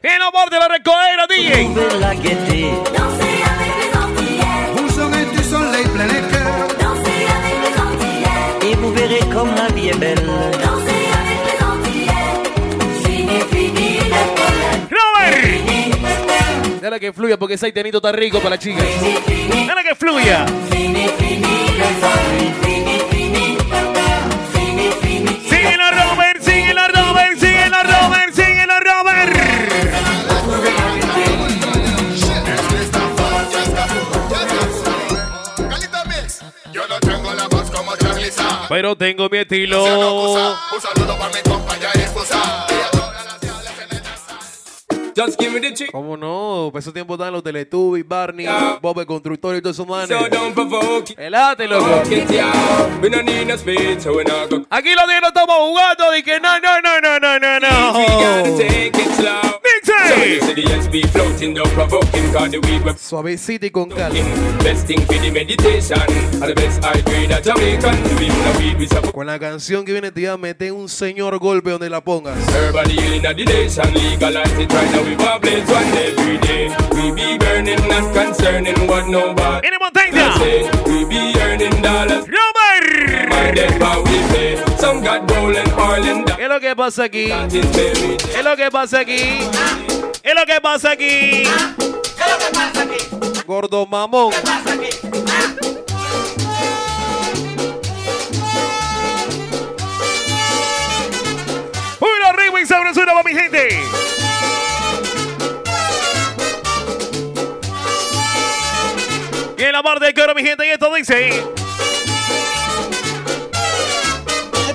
Y 0.04 0.20
no 0.20 0.32
porte 0.32 0.60
la 0.60 0.68
recogera, 0.68 1.26
DJ. 1.28 3.05
Dale 16.86 17.00
que 17.00 17.12
fluya 17.12 17.36
porque 17.36 17.56
ese 17.56 17.66
haitianito 17.66 17.98
está 17.98 18.12
rico 18.12 18.38
para 18.38 18.52
la 18.52 18.60
chica. 18.60 18.84
Dale 18.84 19.84
que 19.84 19.96
fluya. 19.96 20.46
Síguelo, 25.50 25.90
Robert, 25.90 26.42
síguelo, 26.42 26.82
Robert, 26.90 27.40
síguelo, 27.40 27.78
Robert, 27.82 28.34
síguelo, 28.36 28.74
Robert. 28.82 29.36
Pero 38.70 38.96
tengo 38.96 39.28
mi 39.28 39.40
estilo. 39.40 39.84
Un 40.34 40.82
saludo 40.82 41.18
para 41.18 41.34
mi 41.34 41.42
compañera 41.50 41.92
esposa. 41.94 42.25
Just 45.16 45.40
give 45.40 45.54
me 45.54 45.60
the 45.62 45.74
chick. 45.74 45.92
¿Cómo 45.92 46.18
no? 46.18 46.70
Para 46.74 46.82
ese 46.82 46.92
tiempo 46.92 47.14
estaban 47.14 47.32
los 47.34 47.42
Teletubbies, 47.42 48.06
Barney, 48.06 48.46
Bob 48.82 49.00
el 49.00 49.06
Constructor 49.06 49.56
y 49.56 49.62
todos 49.62 49.76
esos 49.78 49.88
manes. 49.88 50.10
So 50.10 50.28
don't 50.30 50.54
provoke 50.54 51.12
it. 51.12 51.20
Elate, 51.20 51.68
loco. 51.68 52.04
Yeah. 52.30 53.00
We 53.02 53.10
no 53.10 53.22
need 53.22 53.48
no 53.48 53.56
speed, 53.56 54.02
so 54.02 54.14
we 54.18 54.24
not. 54.26 54.52
Aquí 54.70 54.94
los 54.94 55.08
días 55.08 55.22
no 55.22 55.28
estamos 55.30 55.56
jugando. 55.58 56.12
Dije, 56.12 56.40
no, 56.42 56.60
no, 56.60 56.82
no, 56.82 57.00
no, 57.00 57.20
no, 57.20 57.60
no, 57.60 57.98
We 57.98 58.06
gotta 58.06 58.50
no. 58.50 58.58
take 58.58 58.92
it 58.94 59.12
slow. 59.16 59.55
Suavecito 62.98 63.66
y 63.66 63.72
con 63.72 63.90
calma. 63.90 64.20
Con 69.12 69.28
la 69.28 69.40
canción 69.40 69.86
que 69.86 69.92
viene, 69.92 70.12
te 70.12 70.22
iba 70.22 70.34
a 70.34 70.38
meter 70.38 70.72
un 70.72 70.90
señor 70.90 71.38
golpe 71.40 71.72
donde 71.72 71.90
la 71.90 72.02
pongas. 72.02 72.38
¡Robert! 82.26 83.30
Some 84.78 85.02
got 85.02 85.28
gold 85.28 85.56
and 85.56 85.72
oil 85.80 86.04
and 86.04 86.26
¿Qué 86.36 86.44
es 86.44 86.50
lo 86.50 86.60
que 86.60 86.76
pasa 86.76 87.04
aquí? 87.06 87.28
¿Qué 87.50 87.60
es 88.40 88.44
lo 88.44 88.56
que 88.56 88.72
pasa 88.72 89.00
aquí? 89.00 89.18
¿Qué 90.22 90.30
es 90.30 90.36
lo 90.36 90.46
que 90.46 90.60
pasa 90.62 90.92
aquí? 90.92 91.44
Gordo 93.46 93.86
mamón. 93.86 94.34
¡Una 102.00 102.30
arriba 102.30 102.62
y 102.62 102.66
sabrosura 102.66 103.14
para 103.14 103.24
mi 103.24 103.34
gente! 103.34 103.84
Y 109.58 109.64
en 109.64 109.72
la 109.72 109.82
parte 109.82 110.06
de 110.06 110.14
coro, 110.14 110.36
mi 110.36 110.44
gente, 110.44 110.68
y 110.68 110.70
esto 110.70 110.94
dice... 110.94 111.65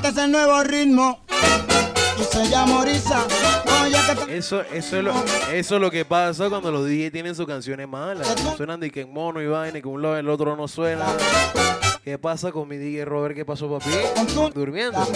Este 0.01 0.09
es 0.09 0.17
el 0.17 0.33
nuevo 0.33 0.65
ritmo 0.65 1.21
y 2.19 2.25
se 2.25 2.49
llama 2.49 2.79
Orisa. 2.79 3.27
Eso, 4.31 4.63
eso, 4.63 4.97
es 4.97 5.05
lo, 5.05 5.13
eso 5.53 5.75
es 5.75 5.81
lo 5.81 5.91
que 5.91 6.07
pasa 6.07 6.49
cuando 6.49 6.71
los 6.71 6.87
DJ 6.87 7.11
tienen 7.11 7.35
sus 7.35 7.47
canciones 7.47 7.87
malas. 7.87 8.27
Suenan 8.57 8.81
de 8.81 8.91
que 8.91 9.03
en 9.03 9.13
mono 9.13 9.43
y 9.43 9.47
vaina, 9.47 9.79
y 9.79 9.83
que 9.83 9.89
un 9.89 10.01
lado 10.01 10.17
el 10.17 10.31
otro 10.31 10.57
no 10.57 10.69
suena. 10.69 11.05
¿Qué 12.03 12.17
pasa 12.17 12.51
con 12.51 12.67
mi 12.67 12.79
DJ 12.79 13.05
Robert? 13.05 13.35
¿Qué 13.35 13.45
pasó, 13.45 13.69
papi? 13.69 13.91
Durmiendo. 14.55 15.07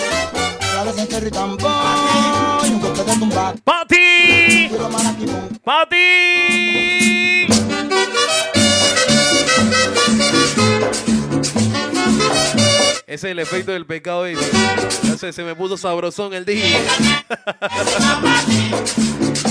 Sabes 0.60 0.98
en 0.98 1.08
Ese 13.14 13.28
es 13.28 13.30
el 13.30 13.38
efecto 13.38 13.70
del 13.70 13.86
pecado, 13.86 14.24
sé, 15.16 15.32
se 15.32 15.44
me 15.44 15.54
puso 15.54 15.76
sabrosón 15.76 16.34
el 16.34 16.44
DJ. 16.44 16.64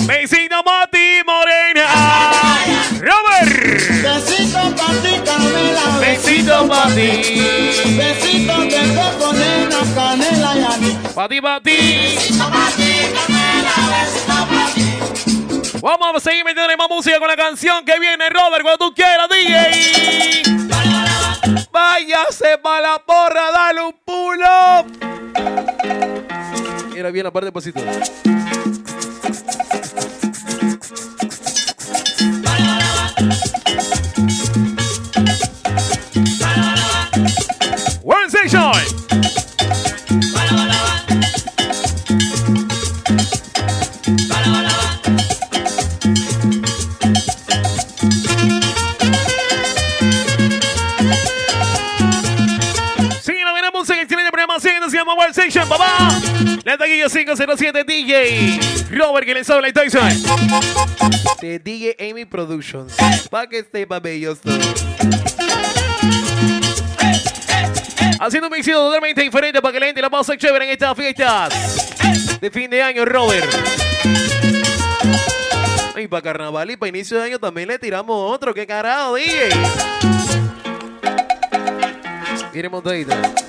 Vecino 0.06 0.62
Mati 0.62 1.22
Morena. 1.24 1.86
Robert. 3.00 3.48
Besito 4.02 4.58
pa' 4.76 4.92
ti, 5.02 5.18
Carmela. 5.24 5.98
Besito 5.98 6.68
pa' 6.68 6.88
ti. 6.88 7.40
Besito 7.96 8.60
de 8.64 8.82
coco, 8.94 9.32
nena, 9.32 9.80
canela 9.94 10.56
y 10.56 10.64
anís. 10.64 10.96
Pati, 11.14 11.40
pati. 11.40 11.78
Vamos 15.80 16.16
a 16.16 16.20
seguir 16.20 16.44
metiendo 16.44 16.76
más 16.76 16.90
música 16.90 17.18
con 17.18 17.28
la 17.28 17.36
canción 17.36 17.82
que 17.86 17.98
viene, 17.98 18.28
Robert, 18.28 18.62
cuando 18.62 18.88
tú 18.88 18.94
quieras, 18.94 19.26
DJ. 19.30 20.83
Váyase 21.74 22.56
para 22.62 22.80
la 22.82 22.98
porra, 23.04 23.50
dale 23.50 23.80
un 23.80 23.92
pulo. 24.04 24.86
Era 26.94 27.10
bien 27.10 27.24
la 27.24 27.32
parte 27.32 27.46
de 27.46 27.52
pasito. 27.52 27.80
One 38.04 38.28
station. 38.28 39.03
Programación. 54.60 54.90
Se 54.90 54.96
llama 54.96 55.14
One 55.14 55.30
Station, 55.30 55.68
papá. 55.68 56.10
La 56.64 56.76
taquilla 56.78 57.08
507 57.08 57.84
DJ. 57.84 58.60
Robert, 58.90 59.26
que 59.26 59.34
les 59.34 59.50
habla 59.50 59.68
y 59.68 59.72
Tyson. 59.72 60.08
De 61.40 61.58
DJ 61.58 61.96
Amy 62.10 62.24
Productions. 62.24 62.94
Pa' 63.30 63.46
que 63.48 63.58
esté 63.60 63.86
bello 63.86 64.36
Haciendo 68.20 68.48
un 68.48 68.52
mixito 68.52 68.78
totalmente 68.78 69.22
diferente 69.22 69.60
para 69.60 69.72
que 69.72 69.80
la 69.80 69.86
gente 69.86 70.00
la 70.00 70.10
pase 70.10 70.38
chévere 70.38 70.64
en 70.64 70.70
estas 70.70 70.96
fiestas 70.96 72.40
de 72.40 72.50
fin 72.50 72.70
de 72.70 72.82
año, 72.82 73.04
Robert. 73.04 73.50
Y 75.96 76.06
para 76.08 76.22
carnaval 76.22 76.70
y 76.70 76.76
para 76.76 76.88
inicio 76.88 77.18
de 77.18 77.24
año 77.24 77.38
también 77.38 77.68
le 77.68 77.78
tiramos 77.78 78.32
otro. 78.32 78.54
¿Qué 78.54 78.66
carajo, 78.66 79.14
DJ? 79.14 79.50
Viene 82.52 82.68
montadita. 82.68 83.43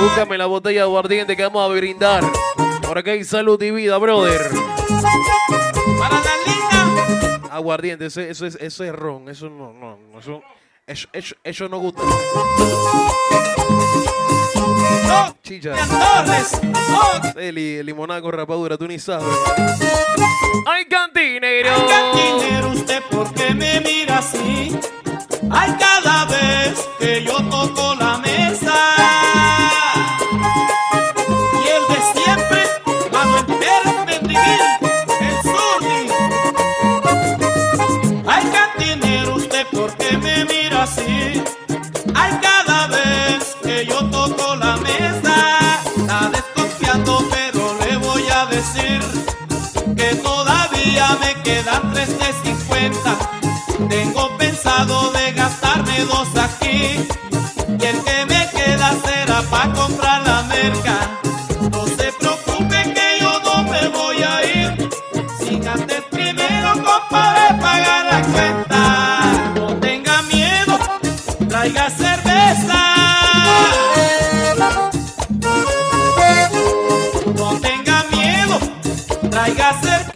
Búscame 0.00 0.38
la 0.38 0.46
botella 0.46 0.80
de 0.80 0.82
aguardiente 0.82 1.36
que 1.36 1.42
vamos 1.42 1.64
a 1.64 1.74
brindar. 1.74 2.24
Por 2.86 2.98
acá 2.98 3.10
hay 3.12 3.24
salud 3.24 3.60
y 3.62 3.70
vida, 3.70 3.98
brother. 3.98 4.40
Aguardiente, 7.50 8.06
eso, 8.06 8.20
eso 8.20 8.46
es, 8.46 8.56
eso 8.60 8.84
es 8.84 8.92
ron. 8.92 9.28
Eso 9.28 9.48
no, 9.48 9.72
no, 9.72 9.96
no, 10.12 10.18
eso, 10.20 10.42
eso, 10.86 11.08
eso, 11.12 11.34
eso 11.42 11.68
no 11.68 11.78
gusta. 11.78 12.02
Chicha. 15.42 15.74
Sí, 17.36 17.52
li- 17.52 17.82
limonada 17.82 18.20
con 18.20 18.32
rapadura, 18.32 18.76
tú 18.76 18.86
ni 18.86 18.98
sabes. 18.98 19.26
¡Ay, 20.66 20.84
cantinero! 20.86 21.70
Cantinero, 21.88 22.68
usted 22.70 23.02
por 23.10 23.32
qué 23.34 23.54
me 23.54 23.80
mira 23.80 24.18
así. 24.18 24.78
Ay, 25.50 25.74
cada 25.78 26.26
vez 26.26 26.88
que 26.98 27.24
yo 27.24 27.36
toco 27.48 27.94
la 27.94 28.18
mesa. 28.18 28.74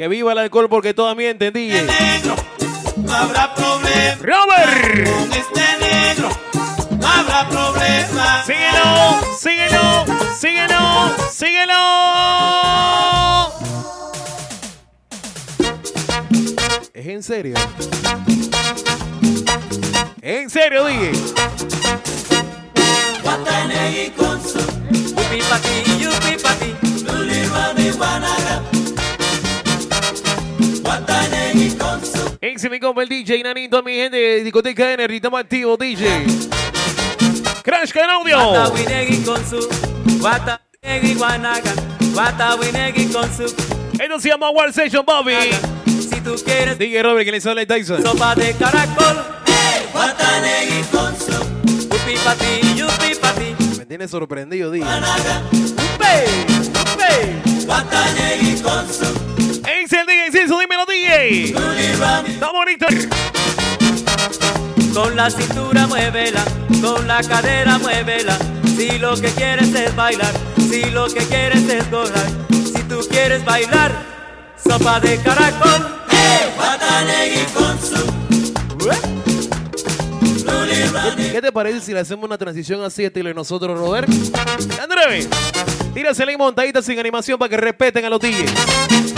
Que 0.02 0.08
viva 0.08 0.32
el 0.32 0.38
alcohol 0.38 0.68
porque 0.68 0.94
todavía 0.94 1.30
entendí. 1.30 1.70
No 2.96 3.14
habrá 3.14 3.54
problema. 3.54 4.16
¡Robert! 4.20 5.08
Con 5.08 5.32
este 5.32 5.60
negro 5.78 6.28
no 6.98 7.06
habrá 7.06 7.48
problema. 7.48 8.42
¡Síguelo! 8.44 9.20
¡Síguelo! 9.38 10.04
¡Síguelo! 10.36 11.14
¡Síguelo! 11.30 11.76
¿Es 16.92 17.06
en 17.06 17.22
serio? 17.22 17.54
¿En 20.20 20.50
serio? 20.50 20.82
Guatanegui 23.22 24.10
con 24.16 24.42
su 24.42 24.58
Compa 32.82 33.02
el 33.04 33.08
DJ 33.08 33.44
Nanito, 33.44 33.80
mi 33.80 33.94
gente 33.94 34.16
de 34.16 34.42
discoteca 34.42 34.92
N, 34.94 35.06
ritmo 35.06 35.38
activo 35.38 35.76
DJ. 35.76 36.26
Crash 37.62 37.92
con 37.92 38.10
audio. 38.10 38.36
Con 38.36 39.44
con. 43.12 43.30
Esto 44.00 44.20
se 44.20 44.28
llama 44.28 44.50
War 44.50 44.72
Session, 44.72 45.04
Bobby. 45.06 45.34
Si 45.86 46.20
tú 46.22 46.34
quieres 46.44 46.76
DJ 46.76 47.04
Robert, 47.04 47.24
que 47.24 47.30
le 47.30 47.40
sale 47.40 47.66
Tyson. 47.66 48.02
sopa 48.02 48.34
de 48.34 48.52
caracol, 48.54 49.24
wata 49.94 50.40
negi 50.40 50.82
con 50.90 51.16
su. 51.16 51.40
Upi 51.86 52.16
pa' 52.24 52.34
ti, 52.34 52.74
yupi 52.74 53.14
pa' 53.20 53.32
ti. 53.34 53.54
Me 53.78 53.86
tiene 53.86 54.08
sorprendido, 54.08 54.72
DJ. 54.72 54.84
Negi 58.18 58.60
con 58.60 58.88
su. 58.92 59.31
Ex 59.66 59.92
el 59.92 60.06
DJ, 60.06 60.32
Ciso, 60.32 60.58
dímelo 60.58 60.84
DJ. 60.86 61.54
Está 62.28 62.50
bonito. 62.50 62.86
Con 64.94 65.16
la 65.16 65.30
cintura 65.30 65.86
muévela, 65.86 66.44
con 66.80 67.06
la 67.06 67.22
cadera 67.22 67.78
muévela. 67.78 68.36
Si 68.76 68.98
lo 68.98 69.14
que 69.14 69.28
quieres 69.28 69.74
es 69.74 69.94
bailar, 69.94 70.32
si 70.68 70.84
lo 70.90 71.06
que 71.06 71.24
quieres 71.26 71.68
es 71.68 71.90
gozar, 71.90 72.26
si 72.50 72.82
tú 72.84 73.00
quieres 73.08 73.44
bailar, 73.44 73.92
sopa 74.56 75.00
de 75.00 75.18
caracol. 75.18 76.02
¿Qué 81.32 81.40
te 81.40 81.52
parece 81.52 81.80
si 81.80 81.92
le 81.92 82.00
hacemos 82.00 82.24
una 82.24 82.36
transición 82.36 82.82
así 82.84 83.04
estilo 83.04 83.28
de 83.28 83.34
nosotros, 83.34 83.78
Robert? 83.78 84.08
André, 84.80 85.26
tírasela 85.94 86.32
y 86.32 86.36
montadita 86.36 86.82
sin 86.82 86.98
animación 86.98 87.38
para 87.38 87.48
que 87.48 87.56
respeten 87.56 88.04
a 88.04 88.10
los 88.10 88.20
DJs. 88.20 89.11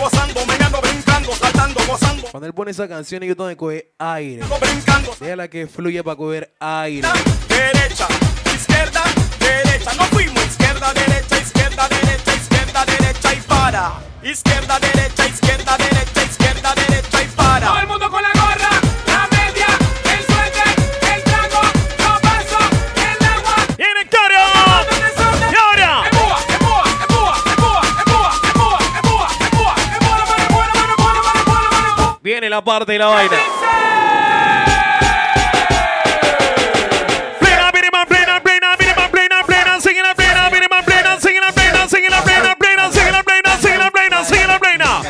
Gozando, 0.00 0.46
meneando, 0.46 0.80
brincando, 0.80 1.32
saltando, 1.34 1.80
gozando. 1.86 2.22
Cuando 2.30 2.46
él 2.46 2.54
pone 2.54 2.70
esa 2.70 2.88
canción, 2.88 3.22
yo 3.22 3.36
tengo 3.36 3.48
que 3.50 3.56
coger 3.56 3.92
aire. 3.98 4.42
Brincando. 4.60 5.14
Déjala 5.20 5.48
que 5.48 5.66
fluya 5.66 6.02
para 6.02 6.16
coger 6.16 6.54
aire. 6.58 7.06
Derecha, 7.48 8.08
izquierda, 8.54 9.02
derecha. 9.38 9.92
No 9.94 10.04
fuimos 10.06 10.42
izquierda, 10.44 10.92
derecha, 10.94 11.38
izquierda, 11.38 11.88
derecha, 11.88 12.34
izquierda, 12.34 12.84
derecha 12.86 13.34
y 13.34 13.40
para. 13.42 13.92
Izquierda, 14.22 14.78
derecha, 14.78 15.26
izquierda, 15.28 15.76
derecha, 15.76 16.22
izquierda, 16.22 16.74
derecha 16.74 17.22
y 17.22 17.28
para. 17.36 17.66
Todo 17.66 17.78
el 17.80 17.86
mundo 17.86 18.10
con 18.10 18.22
la 18.22 18.30
gorra, 18.32 18.79
la 32.50 32.62
parte 32.62 32.92
de 32.92 32.98
la 32.98 33.06
vaina. 33.06 33.38
Plena, 37.38 37.72
plena, 37.72 38.04
plena, 38.06 38.42
plena, 38.42 38.76
plena, 38.76 39.08
plena, 39.08 39.42
plena, 39.46 39.46
plena, 39.46 39.86
plena, 39.86 40.50
plena, 41.86 41.88
plena, 41.88 42.10
plena, 44.24 44.58
plena. 44.58 45.00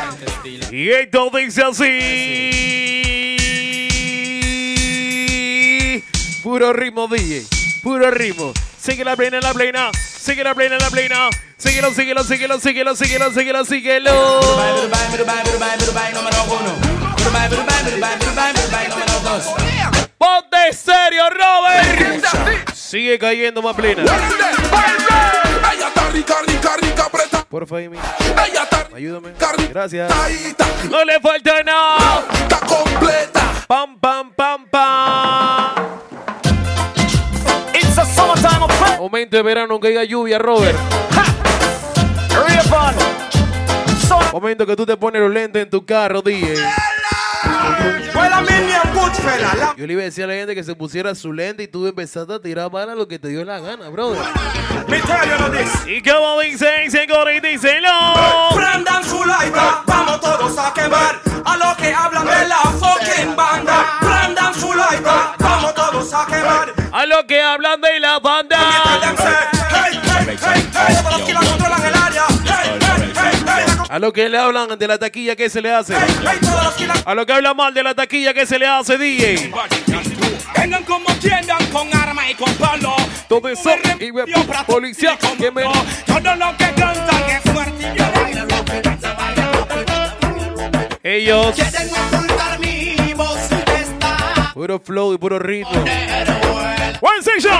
Y 0.71 0.89
esto 0.91 1.31
dice 1.33 1.63
así. 1.63 2.51
Puro 6.43 6.73
ritmo, 6.73 7.07
DJ. 7.07 7.47
Puro 7.81 8.11
ritmo. 8.11 8.53
Sigue 8.79 9.03
la 9.03 9.15
plena, 9.15 9.39
la 9.41 9.51
plena. 9.53 9.89
Sigue 9.93 10.43
la 10.43 10.53
plena, 10.53 10.77
la 10.77 10.91
plena. 10.91 11.27
Síguelo, 11.57 11.91
síguelo, 11.91 12.23
síguelo, 12.23 12.59
síguelo, 12.59 12.95
síguelo, 12.95 13.33
síguelo, 13.33 13.65
síguelo. 13.65 14.41
Ponte 20.17 20.73
serio, 20.73 21.23
Robert. 21.29 22.25
Sigue 22.73 23.17
cayendo 23.17 23.61
más 23.61 23.75
plena. 23.75 24.03
Ella 24.03 25.87
está 25.87 26.09
rica, 26.09 26.35
rica, 26.45 26.77
rica, 26.81 27.09
preta. 27.09 27.45
Porfa, 27.49 27.77
Amy. 27.77 27.97
Ella 28.47 28.63
está 28.63 28.87
Ayúdame. 28.93 29.31
Gracias. 29.69 30.11
No 30.89 31.05
le 31.05 31.19
falta 31.19 31.63
nada. 31.63 32.23
está 32.41 32.59
completa. 32.59 33.41
Pam, 33.67 33.97
pam, 33.99 34.33
pam, 34.33 34.67
pam. 34.69 35.75
It's 37.73 37.97
a 37.97 38.05
summertime 38.05 38.63
of 38.63 38.99
Momento 38.99 39.37
de 39.37 39.43
verano 39.43 39.79
que 39.79 39.87
haya 39.87 40.03
lluvia, 40.03 40.37
Robert. 40.37 40.77
Momento 44.33 44.65
que 44.65 44.75
tú 44.75 44.85
te 44.85 44.97
pones 44.97 45.21
los 45.21 45.31
lentes 45.31 45.63
en 45.63 45.69
tu 45.69 45.85
carro, 45.85 46.21
DJ. 46.21 46.55
Yo 49.77 49.87
le 49.87 49.93
iba 49.93 50.01
a 50.01 50.05
decir 50.05 50.23
a 50.23 50.27
la 50.27 50.33
gente 50.33 50.53
que 50.53 50.63
se 50.63 50.75
pusiera 50.75 51.15
su 51.15 51.33
lente 51.33 51.63
y 51.63 51.67
tú 51.67 51.87
empezaste 51.87 52.33
a 52.33 52.39
tirar 52.39 52.69
bala 52.69 52.93
lo 52.93 53.07
que 53.07 53.17
te 53.17 53.29
dio 53.29 53.43
la 53.43 53.59
gana, 53.59 53.89
brother. 53.89 54.21
Y 55.87 56.01
como 56.01 56.39
dice, 56.41 56.69
dice, 56.83 57.07
corre 57.07 57.37
y 57.37 57.39
dice, 57.39 57.81
no. 57.81 58.49
Prendan 58.55 59.03
su 59.03 59.23
lighter, 59.25 59.61
vamos 59.85 60.21
todos 60.21 60.57
a 60.57 60.73
quemar 60.73 61.19
a 61.45 61.57
lo 61.57 61.75
que 61.77 61.93
hablan 61.93 62.25
de 62.25 62.47
la 62.47 62.57
fucking 62.57 63.35
banda. 63.35 63.85
Prendan 64.01 64.53
su 64.53 64.73
lighter, 64.73 65.11
vamos 65.39 65.73
todos 65.73 66.13
a 66.13 66.25
quemar. 66.25 66.73
A 66.91 67.05
lo 67.05 67.25
que 67.25 67.41
hablan 67.41 67.81
de 67.81 67.99
la 67.99 68.19
banda. 68.19 68.59
A 73.91 73.99
lo 73.99 74.13
que 74.13 74.29
le 74.29 74.37
hablan 74.37 74.79
de 74.79 74.87
la 74.87 74.97
taquilla, 74.97 75.35
¿qué 75.35 75.49
se 75.49 75.61
le 75.61 75.69
hace? 75.73 75.93
A 77.05 77.13
lo 77.13 77.25
que 77.25 77.33
habla 77.33 77.53
mal 77.53 77.73
de 77.73 77.83
la 77.83 77.93
taquilla, 77.93 78.33
¿qué 78.33 78.45
se 78.45 78.57
le 78.57 78.65
hace, 78.65 78.97
DJ? 78.97 79.51
vengan 80.57 80.83
como 80.85 81.13
tiendan 81.15 81.65
con 81.73 81.93
arma 81.93 82.29
y 82.29 82.35
con 82.35 82.53
palo. 82.53 82.95
Todo 83.27 83.49
eso 83.49 83.69
y 83.99 84.11
ve- 84.11 84.23
policía 84.65 85.17
que 85.37 85.51
me... 85.51 85.63
Todo 86.05 86.35
lo 86.37 86.55
que 86.57 86.71
cantan 86.73 87.29
es 87.29 87.41
fuerte 87.51 87.93
y 91.03 91.07
Ellos, 91.09 91.53
Quieren 91.55 91.89
ocultar 92.13 92.59
mi 92.59 93.13
voz, 93.13 93.39
está 93.51 94.51
puro 94.53 94.79
flow 94.79 95.13
y 95.15 95.17
puro 95.17 95.37
ritmo. 95.37 95.83
One 97.01 97.21
section. 97.21 97.59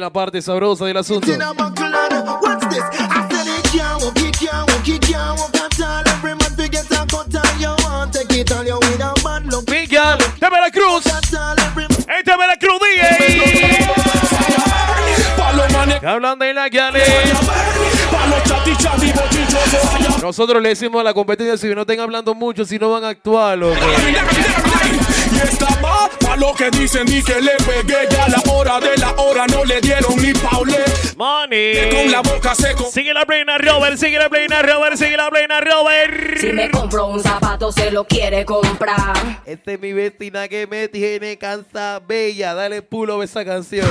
La 0.00 0.08
parte 0.08 0.40
sabrosa 0.40 0.86
del 0.86 0.96
asunto. 0.96 1.26
Hablan 16.10 16.38
de 16.38 16.52
la 16.54 16.68
Yale. 16.68 17.02
Nosotros 20.22 20.62
le 20.62 20.70
decimos 20.70 21.00
a 21.00 21.04
la 21.04 21.14
competencia 21.14 21.56
si 21.56 21.74
no 21.74 21.82
estén 21.82 22.00
hablando 22.00 22.34
mucho, 22.34 22.64
si 22.64 22.78
no 22.78 22.90
van 22.90 23.04
a 23.04 23.08
actuar, 23.08 23.56
loco. 23.56 23.76
Y 25.32 25.36
está 25.36 25.68
mal 25.80 26.10
pa' 26.20 26.36
lo 26.36 26.52
que 26.54 26.70
dicen 26.70 27.06
y 27.08 27.22
que 27.22 27.40
le 27.40 27.52
pegué 27.58 28.08
ya 28.10 28.24
a 28.24 28.28
la 28.28 28.42
hora 28.52 28.80
de 28.80 28.96
la 28.96 29.12
hora 29.12 29.46
no 29.46 29.64
le 29.64 29.80
dieron 29.80 30.16
ni 30.16 30.32
paule. 30.32 30.78
Money. 31.16 31.90
Con 31.90 32.10
la 32.10 32.22
boca 32.22 32.54
seco. 32.54 32.90
Sigue 32.90 33.12
la 33.12 33.24
plena, 33.24 33.58
Robert. 33.58 33.96
Sigue 33.96 34.18
la 34.18 34.28
plena, 34.28 34.62
Robert. 34.62 34.96
Sigue 34.96 35.16
la 35.16 35.30
plena, 35.30 35.60
Robert. 35.60 36.38
Si 36.38 36.52
me 36.52 36.70
compro 36.70 37.06
un 37.06 37.22
zapato, 37.22 37.70
se 37.70 37.90
lo 37.90 38.04
quiere 38.04 38.44
comprar. 38.44 39.42
Esta 39.44 39.72
es 39.72 39.80
mi 39.80 39.92
vecina 39.92 40.48
que 40.48 40.66
me 40.66 40.88
tiene 40.88 41.36
cansa 41.36 42.00
bella. 42.00 42.54
Dale 42.54 42.82
pulo 42.82 43.20
a 43.20 43.24
esa 43.24 43.44
canción. 43.44 43.86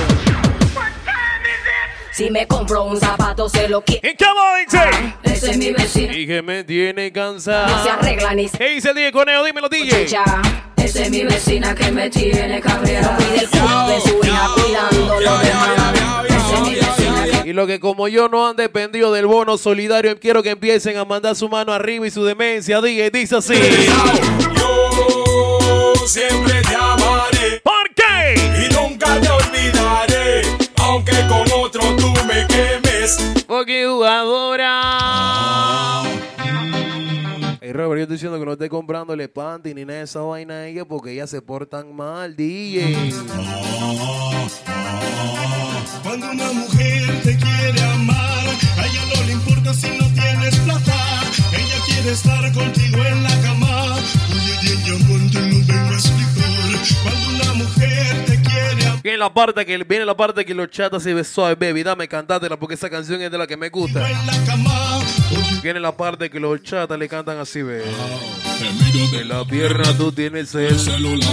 Si 2.20 2.30
me 2.30 2.46
compro 2.46 2.84
un 2.84 3.00
zapato, 3.00 3.48
se 3.48 3.66
lo 3.66 3.80
quiere. 3.80 4.10
¿Y 4.10 4.14
cómo 4.14 4.40
dice? 4.62 4.78
Ese 5.22 5.52
es 5.52 5.56
mi 5.56 5.72
vecino. 5.72 6.14
Y 6.14 6.26
que 6.26 6.42
me 6.42 6.64
tiene 6.64 7.10
cansada. 7.10 7.66
No 7.66 7.82
se 7.82 7.88
arregla 7.88 8.34
ni 8.34 8.46
se 8.46 8.58
¿Qué 8.58 8.68
dice 8.68 8.90
el 8.90 8.96
DJ 8.96 9.12
Conejo? 9.12 9.42
Dímelo, 9.42 9.70
DJ. 9.70 10.02
escucha. 10.02 10.24
Esa 10.76 11.02
es 11.04 11.10
mi 11.10 11.24
vecina 11.24 11.74
que 11.74 11.90
me 11.90 12.10
tiene 12.10 12.60
cabreada. 12.60 13.12
No 13.12 13.24
cuida 13.26 13.40
el 13.40 13.48
culo 13.48 13.88
de 13.88 14.00
su 14.02 14.20
hija, 14.22 14.48
cuidando 14.54 15.18
lo 15.18 15.38
demás. 15.38 16.26
Esa 16.28 16.54
es 16.56 16.60
mi 16.60 16.74
vecina 16.74 17.42
que 17.42 17.48
Y 17.48 17.52
lo 17.54 17.66
que 17.66 17.80
como 17.80 18.06
yo 18.06 18.28
no 18.28 18.46
han 18.46 18.56
dependido 18.56 19.14
del 19.14 19.24
bono 19.24 19.56
solidario, 19.56 20.20
quiero 20.20 20.42
que 20.42 20.50
empiecen 20.50 20.98
a 20.98 21.06
mandar 21.06 21.34
su 21.36 21.48
mano 21.48 21.72
arriba 21.72 22.06
y 22.06 22.10
su 22.10 22.22
demencia. 22.22 22.82
Diga, 22.82 23.08
dice 23.08 23.36
así. 23.36 23.54
Yo 24.58 25.94
siempre 26.06 26.60
te 26.68 26.74
amaré. 26.74 27.19
Quemes. 33.16 33.44
Porque 33.46 33.86
jugadora. 33.86 34.82
Hey 37.60 37.72
Robert, 37.72 37.98
yo 37.98 38.02
estoy 38.02 38.16
diciendo 38.16 38.38
que 38.38 38.44
no 38.44 38.52
esté 38.52 38.68
comprándole 38.68 39.28
panty 39.28 39.74
ni 39.74 39.84
nada 39.84 39.98
de 39.98 40.04
esa 40.04 40.20
vaina 40.20 40.54
a 40.54 40.66
ella 40.66 40.84
porque 40.84 41.12
ellas 41.12 41.30
se 41.30 41.42
portan 41.42 41.94
mal, 41.94 42.34
DJ. 42.34 43.12
Cuando 46.02 46.30
una 46.30 46.52
mujer 46.52 47.22
te 47.22 47.36
quiere 47.36 47.82
amar, 47.82 48.46
a 48.78 48.86
ella 48.86 49.02
no 49.14 49.22
le 49.26 49.32
importa 49.32 49.74
si 49.74 49.88
no 49.90 50.06
tienes 50.14 50.56
plata. 50.60 51.20
Ella 51.52 51.84
quiere 51.86 52.10
estar 52.12 52.52
contigo 52.52 53.04
en 53.04 53.22
la 53.22 53.40
cama. 53.42 53.94
Oye, 54.32 54.54
bien, 54.62 54.82
te 55.30 55.40
lo 55.40 55.58
vengo 55.66 55.90
a 55.90 55.94
explicar. 55.94 56.50
Cuando 57.02 57.28
una 57.28 57.54
mujer 57.54 58.24
te. 58.26 58.29
Viene 59.02 59.18
la 59.18 59.32
parte 59.32 59.64
que 59.64 59.78
viene 59.84 60.04
la 60.04 60.16
parte 60.16 60.44
que 60.44 60.54
los 60.54 60.70
chatas 60.70 61.02
se 61.02 61.24
suave, 61.24 61.54
baby, 61.54 61.82
dame 61.82 62.06
cantátela 62.06 62.58
porque 62.58 62.74
esa 62.74 62.90
canción 62.90 63.22
es 63.22 63.30
de 63.30 63.38
la 63.38 63.46
que 63.46 63.56
me 63.56 63.70
gusta. 63.70 64.06
Viene 65.62 65.80
la 65.80 65.96
parte 65.96 66.28
que 66.28 66.38
los 66.38 66.62
chatas 66.62 66.98
le 66.98 67.08
cantan 67.08 67.38
así, 67.38 67.62
ve. 67.62 67.82
De 69.12 69.24
la 69.24 69.44
pierna 69.44 69.96
tú 69.96 70.12
tienes 70.12 70.54
el 70.54 70.78
celular 70.78 71.28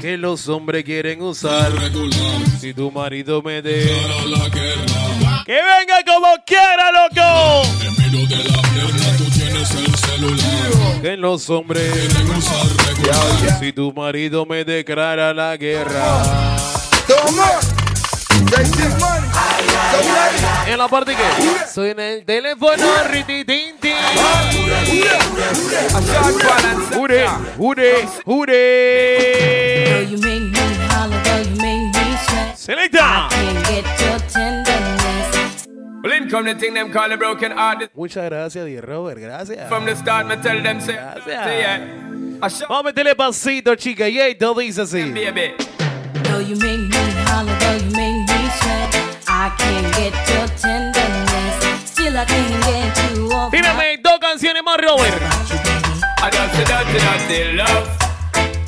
que 0.00 0.16
los 0.16 0.48
hombres 0.48 0.84
quieren 0.84 1.22
usar. 1.22 1.72
Si 2.60 2.74
tu 2.74 2.90
marido 2.90 3.42
me 3.42 3.62
de 3.62 3.84
que 5.46 5.52
venga 5.52 6.02
como 6.06 6.28
quiera, 6.44 6.90
loco. 6.92 7.68
Que 11.00 11.16
los 11.16 11.48
hombres 11.50 11.92
si 13.60 13.72
tu 13.72 13.92
marido 13.92 14.46
me 14.46 14.64
declara 14.64 15.32
la 15.32 15.56
guerra. 15.56 16.53
En 20.66 20.78
la 20.78 20.88
parte 20.88 21.14
que 21.14 21.22
suena 21.72 22.08
el 22.08 22.24
teléfono, 22.24 22.86
rititinti. 23.10 23.92
Jure, 26.94 27.26
jure, 27.56 28.06
jure. 28.24 30.06
Selecta. 32.56 33.28
Come 36.30 36.46
the 36.46 36.54
thing 36.58 36.74
them 36.74 36.90
call 36.90 37.12
a 37.12 37.16
broken 37.16 37.52
heart. 37.52 37.90
Muchas 37.94 38.24
gracias, 38.24 38.64
Di 38.64 38.80
Robert, 38.80 39.20
gracias. 39.20 39.68
From 39.68 39.84
the 39.84 39.94
start, 39.94 40.26
me 40.26 40.36
tell 40.38 40.60
them 40.62 40.80
say, 40.80 40.96
say 41.24 41.60
yeah. 41.60 41.78
Vamos 42.40 42.80
a 42.80 42.82
meterle 42.82 43.14
pasito, 43.14 43.76
chica, 43.76 44.08
y 44.08 44.18
esto 44.18 44.52
dice 44.54 44.82
así. 44.82 45.02
Baby. 45.12 45.54
You 47.34 47.40
me 47.96 48.22
sweat, 48.60 48.94
I 49.26 49.50
can't 49.58 49.90
get 49.96 50.14
your 50.30 50.46
tenderness. 50.54 51.54
Still 51.84 52.16
I 52.16 52.24
can't 52.24 52.62
get 52.62 52.94
you 53.10 53.32
off. 53.32 53.50
Dos 54.02 54.18
canciones 54.20 54.62
más, 54.62 54.76
Robert. 54.76 55.20
I 56.22 56.30
say 56.54 56.64
dirty 56.64 56.98
love. 57.56 57.88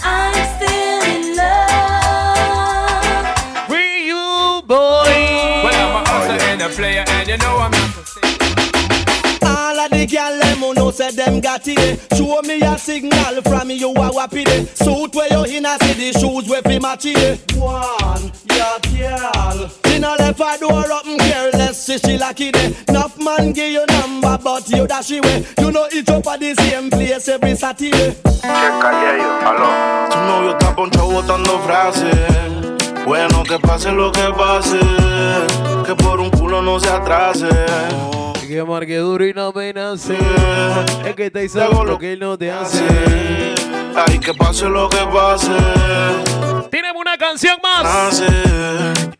I'm 0.03 0.35
still 0.57 1.03
in 1.15 1.37
love. 1.37 2.49
With 3.69 4.05
you, 4.05 4.63
boy. 4.67 5.15
Well, 5.63 5.75
I'm 5.75 5.95
a 5.95 6.09
hustler 6.09 6.41
and 6.51 6.63
a 6.63 6.69
player, 6.69 7.05
and 7.07 7.29
you 7.29 7.37
know 7.39 7.59
I'm 7.59 7.71
not 7.71 7.95
to 7.95 8.03
say. 8.05 8.21
All 9.47 9.79
of 9.79 9.91
the 9.91 10.07
gyal 10.09 10.41
them 10.41 10.59
who 10.59 10.75
know 10.87 10.93
say 10.93 11.11
them 11.11 11.41
got 11.41 11.67
it. 11.67 12.01
Show 12.17 12.41
me 12.43 12.61
a 12.63 12.79
signal 12.79 13.43
from 13.43 13.69
me 13.69 13.75
you 13.75 13.91
a 13.91 14.11
wappy 14.11 14.45
day. 14.45 14.65
Suit 14.75 15.15
where 15.15 15.29
you 15.31 15.57
in 15.57 15.67
a 15.67 15.77
see 15.83 16.11
the 16.13 16.19
shoes 16.19 16.49
where 16.49 16.63
fi 16.63 16.79
match 16.79 17.07
it. 17.07 17.53
One, 17.57 18.33
yeah, 18.51 18.79
girl. 18.83 19.69
Mm, 19.69 19.87
she 19.87 19.99
no 19.99 20.15
left 20.19 20.39
her 20.39 20.59
door 20.59 20.93
open 20.93 21.19
careless, 21.19 21.85
see 21.85 21.99
she 21.99 22.19
lucky 22.19 22.53
day. 22.53 22.75
Enough 22.89 23.19
man 23.19 23.53
give 23.53 23.73
you 23.73 23.87
number, 23.87 24.39
but 24.43 24.69
you 24.71 24.87
dash 24.87 25.11
away. 25.11 25.45
You 25.59 25.73
know 25.73 25.89
each 25.93 26.09
up 26.09 26.27
at 26.27 26.41
the 26.41 26.55
same 26.55 26.91
place 26.91 27.29
every 27.29 27.57
Saturday. 27.57 27.91
Check 27.91 28.45
I 28.45 29.01
hear 29.01 29.17
you, 29.19 29.33
hello. 29.43 30.09
Tu 30.11 30.19
novio 30.19 30.53
está 30.53 30.75
ponchado 30.75 31.11
botando 31.11 31.59
frases. 31.61 32.86
Bueno, 33.07 33.45
que 33.45 33.57
pase 33.61 33.93
lo 33.93 34.11
que 34.11 34.29
pase. 34.37 34.81
Que 35.87 35.95
por 35.95 36.19
un 36.19 36.29
culo 36.31 36.61
no 36.61 36.81
se 36.81 36.91
atrase. 36.91 37.49
Que 38.49 38.65
marque 38.65 38.97
duro 38.97 39.25
y 39.25 39.33
no 39.33 39.53
me 39.53 39.73
nace. 39.73 40.19
Es 41.05 41.15
que 41.15 41.31
te 41.31 41.45
hizo 41.45 41.85
lo 41.85 41.99
que 41.99 42.15
él 42.15 42.19
no 42.19 42.37
te 42.37 42.51
hace. 42.51 42.85
Ay, 43.95 44.19
que 44.19 44.35
pase 44.35 44.69
lo 44.69 44.89
que 44.89 44.99
pase. 45.13 45.53
Tenemos 46.71 47.01
una 47.01 47.17
canción 47.17 47.59
más. 47.63 47.85
Nace. 47.85 48.27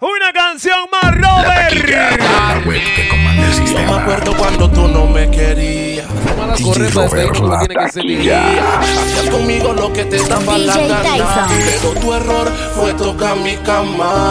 Una 0.01 0.33
canción 0.35 0.81
más, 0.91 1.15
Robert. 1.15 2.19
La 2.19 2.63
web 2.67 2.83
que 2.97 3.09
comanda 3.09 3.47
el 3.47 3.67
Yo 3.67 3.79
me 3.79 4.01
acuerdo 4.01 4.37
cuando 4.37 4.69
tú 4.69 4.89
no 4.89 5.07
me 5.07 5.31
querías. 5.31 5.86
Toma 6.27 6.47
la 6.47 6.55
DJ 6.55 6.73
corre 6.73 6.89
para 6.91 7.07
Robert, 7.07 7.31
despedir, 7.31 7.49
la 7.49 7.59
tiene 7.59 7.75
que 7.75 7.93
ser 7.93 8.03
taquilla. 8.03 8.81
Hacías 8.81 9.31
conmigo 9.31 9.73
lo 9.73 9.93
que 9.93 10.05
te 10.05 10.19
daba 10.29 10.59
la 10.59 10.77
gana. 10.77 11.49
Pero 11.49 12.01
tu 12.01 12.13
error 12.15 12.53
fue 12.75 12.95
tocar 12.95 13.37
mi 13.37 13.57
cama. 13.57 14.31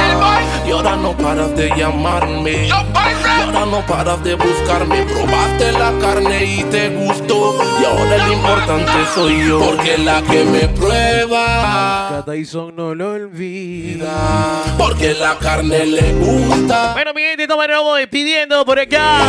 Y 0.67 0.71
ahora 0.71 0.95
no 0.95 1.15
paras 1.17 1.55
de 1.55 1.69
llamarme. 1.69 2.67
Y 2.67 2.71
ahora 2.71 3.65
no 3.65 3.85
paras 3.85 4.23
de 4.23 4.35
buscarme. 4.35 5.03
Probaste 5.03 5.71
la 5.71 5.93
carne 5.99 6.45
y 6.45 6.63
te 6.63 6.89
gustó. 6.89 7.57
Y 7.81 7.85
ahora 7.85 8.15
el 8.25 8.33
importante 8.33 8.91
soy 9.13 9.47
yo. 9.47 9.59
Porque 9.59 9.97
la 9.97 10.21
que 10.23 10.43
me 10.43 10.67
prueba. 10.69 12.23
Tyson 12.25 12.75
no 12.75 12.95
lo 12.95 13.11
olvida. 13.11 14.63
Porque 14.77 15.13
la 15.13 15.37
carne 15.37 15.85
le 15.85 16.13
gusta. 16.13 16.93
Bueno, 16.93 17.13
mi 17.13 17.21
gente, 17.21 17.43
estamos 17.43 17.65
despidiendo 17.97 18.65
por 18.65 18.79
acá. 18.79 19.21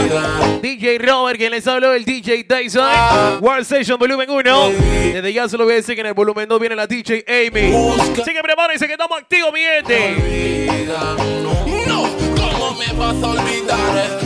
DJ 0.62 0.98
Robert, 0.98 1.38
quien 1.38 1.52
les 1.52 1.66
habló, 1.66 1.92
el 1.92 2.04
DJ 2.04 2.44
Tyson. 2.44 2.55
World 3.40 3.62
Station 3.62 3.98
Volumen 3.98 4.30
1. 4.30 4.70
Desde 4.70 5.32
ya 5.32 5.48
se 5.48 5.56
lo 5.56 5.64
voy 5.64 5.74
a 5.74 5.76
decir 5.76 5.94
que 5.94 6.00
en 6.00 6.08
el 6.08 6.14
volumen 6.14 6.48
2 6.48 6.60
viene 6.60 6.74
la 6.74 6.86
DJ 6.86 7.24
Amy. 7.26 7.74
Así 8.20 8.32
que 8.32 8.42
prepárense 8.42 8.86
que 8.86 8.92
estamos 8.92 9.18
activos, 9.18 9.52
mi 9.52 9.60
gente. 9.60 10.86
No, 11.86 12.08
¿cómo 12.36 12.72
me 12.78 12.92
vas 12.98 13.22
a 13.22 13.26
olvidar? 13.28 14.20